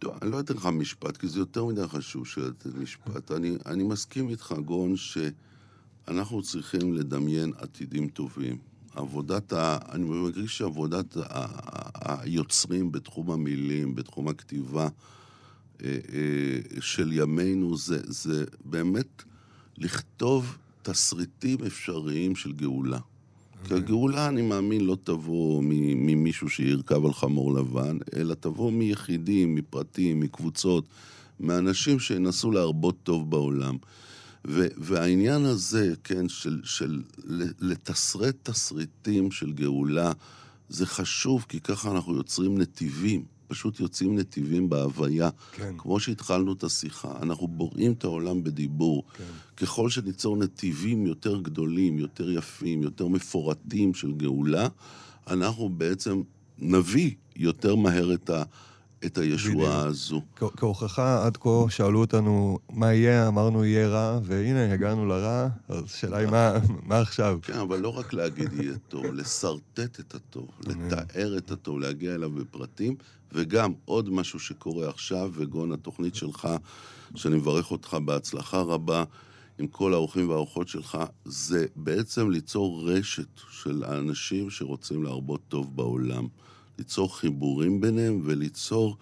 טוב, 0.01 0.15
אני 0.23 0.31
לא 0.31 0.41
אתן 0.41 0.55
לך 0.55 0.67
משפט, 0.67 1.17
כי 1.17 1.29
זה 1.29 1.39
יותר 1.39 1.65
מדי 1.65 1.89
חשוב 1.89 2.27
שלתת 2.27 2.75
משפט. 2.75 3.33
אני, 3.33 3.57
אני 3.67 3.83
מסכים 3.83 4.29
איתך, 4.29 4.55
גון, 4.65 4.95
שאנחנו 4.97 6.43
צריכים 6.43 6.95
לדמיין 6.95 7.53
עתידים 7.59 8.09
טובים. 8.09 8.59
עבודת 8.95 9.53
ה... 9.53 9.79
אני 9.93 10.05
מרגיש 10.05 10.59
שעבודת 10.59 11.17
ה... 11.17 11.47
היוצרים 12.21 12.93
בתחום 12.93 13.31
המילים, 13.31 13.95
בתחום 13.95 14.29
הכתיבה 14.29 14.89
אה, 15.83 15.99
אה, 16.13 16.81
של 16.81 17.13
ימינו, 17.13 17.77
זה, 17.77 18.01
זה 18.05 18.45
באמת 18.65 19.23
לכתוב 19.79 20.57
תסריטים 20.83 21.59
אפשריים 21.67 22.37
של 22.37 22.53
גאולה. 22.53 22.99
כי 23.65 23.75
הגאולה, 23.75 24.29
אני 24.29 24.43
מאמין, 24.43 24.81
לא 24.81 24.97
תבוא 25.05 25.63
ממישהו 25.65 26.49
שירכב 26.49 27.05
על 27.05 27.13
חמור 27.13 27.55
לבן, 27.55 27.99
אלא 28.17 28.35
תבוא 28.35 28.73
מיחידים, 28.73 29.55
מפרטים, 29.55 30.21
מקבוצות, 30.21 30.85
מאנשים 31.41 32.01
שינסו 32.01 32.51
להרבות 32.51 32.97
טוב 33.03 33.31
בעולם. 33.31 33.77
ו- 34.47 34.69
והעניין 34.77 35.45
הזה, 35.45 35.95
כן, 36.05 36.29
של, 36.29 36.61
של 36.65 37.03
לתסרט 37.61 38.37
תסריטים 38.43 39.31
של 39.31 39.53
גאולה, 39.53 40.13
זה 40.69 40.87
חשוב, 40.87 41.47
כי 41.49 41.61
ככה 41.61 41.91
אנחנו 41.91 42.17
יוצרים 42.17 42.59
נתיבים. 42.59 43.40
פשוט 43.51 43.81
יוצאים 43.81 44.19
נתיבים 44.19 44.69
בהוויה. 44.69 45.31
כן. 45.53 45.75
כמו 45.79 46.01
שהתחלנו 46.01 46.53
את 46.53 46.65
השיחה, 46.65 47.19
אנחנו 47.23 47.49
בוראים 47.49 47.93
את 47.93 48.05
העולם 48.05 48.45
בדיבור. 48.45 49.05
כן. 49.17 49.25
ככל 49.57 49.91
שניצור 49.91 50.37
נתיבים 50.37 51.07
יותר 51.07 51.41
גדולים, 51.41 51.99
יותר 51.99 52.31
יפים, 52.31 52.83
יותר 52.83 53.09
מפורטים 53.09 53.95
של 53.95 54.13
גאולה, 54.13 54.69
אנחנו 55.27 55.69
בעצם 55.69 56.23
נביא 56.59 57.11
יותר 57.37 57.75
מהר 57.75 58.15
את 58.15 58.31
ה... 58.31 58.43
את 59.07 59.19
הישועה 59.19 59.83
הזו. 59.83 60.23
כהוכחה, 60.57 61.27
עד 61.27 61.37
כה 61.37 61.65
שאלו 61.69 62.01
אותנו 62.01 62.59
מה 62.73 62.93
יהיה, 62.93 63.29
אמרנו 63.29 63.65
יהיה 63.65 63.89
רע, 63.89 64.21
והנה, 64.23 64.73
הגענו 64.73 65.07
לרע, 65.07 65.49
אז 65.69 65.85
השאלה 65.85 66.17
היא 66.17 66.29
מה, 66.29 66.53
מה 66.83 67.01
עכשיו? 67.01 67.39
כן, 67.43 67.59
אבל 67.59 67.81
לא 67.81 67.99
רק 67.99 68.13
להגיד 68.13 68.53
יהיה 68.53 68.75
טוב, 68.89 69.05
לשרטט 69.05 70.01
את 70.01 70.15
הטוב, 70.15 70.49
לתאר 70.67 71.39
את 71.39 71.51
הטוב, 71.51 71.79
להגיע 71.79 72.15
אליו 72.15 72.31
בפרטים, 72.31 72.97
וגם 73.33 73.73
עוד 73.85 74.11
משהו 74.11 74.41
שקורה 74.41 74.89
עכשיו, 74.89 75.31
וגון, 75.35 75.73
התוכנית 75.73 76.15
שלך, 76.15 76.49
שאני 77.15 77.37
מברך 77.37 77.71
אותך 77.71 77.97
בהצלחה 78.05 78.61
רבה, 78.61 79.05
עם 79.59 79.67
כל 79.67 79.95
האורחים 79.95 80.29
והאורחות 80.29 80.69
שלך, 80.69 80.99
זה 81.25 81.67
בעצם 81.77 82.31
ליצור 82.31 82.91
רשת 82.91 83.41
של 83.51 83.85
האנשים 83.87 84.51
שרוצים 84.51 85.03
להרבות 85.03 85.41
טוב 85.49 85.77
בעולם. 85.77 86.27
ליצור 86.81 87.19
חיבורים 87.19 87.81
ביניהם 87.81 88.21
וליצור 88.25 88.97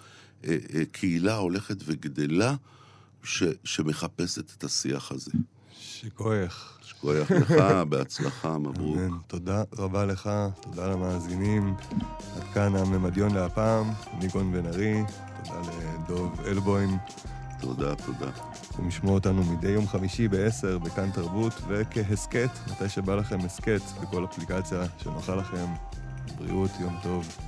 אה, 0.44 0.56
אה, 0.74 0.84
קהילה 0.92 1.36
הולכת 1.36 1.76
וגדלה 1.84 2.54
ש, 3.22 3.42
שמחפשת 3.64 4.52
את 4.56 4.64
השיח 4.64 5.12
הזה. 5.12 5.30
שכוייך. 5.80 6.78
שכוייך 6.82 7.30
לך, 7.30 7.52
בהצלחה, 7.88 8.58
מברוק. 8.58 8.96
אמן. 8.96 9.18
תודה 9.26 9.62
רבה 9.78 10.06
לך, 10.06 10.30
תודה 10.60 10.88
למאזינים. 10.88 11.74
עד 12.36 12.42
כאן 12.54 12.76
הממדיון 12.76 13.34
להפעם, 13.34 13.90
ניגון 14.20 14.52
בן 14.52 14.66
ארי, 14.66 15.02
תודה 15.44 15.60
לדוב 16.04 16.40
אלבוים. 16.46 16.90
תודה, 17.60 17.94
תודה. 17.94 18.30
אתם 18.70 18.88
לשמוע 18.88 19.14
אותנו 19.14 19.44
מדי 19.44 19.70
יום 19.70 19.86
חמישי 19.86 20.28
ב-10 20.28 20.78
בכאן 20.78 21.10
תרבות, 21.10 21.52
וכהסכת, 21.68 22.50
מתי 22.70 22.88
שבא 22.88 23.14
לכם 23.14 23.38
הסכת 23.44 23.80
בכל 24.02 24.24
אפליקציה 24.24 24.84
שנוחה 25.02 25.34
לכם. 25.34 25.66
בריאות, 26.38 26.70
יום 26.80 26.96
טוב. 27.02 27.47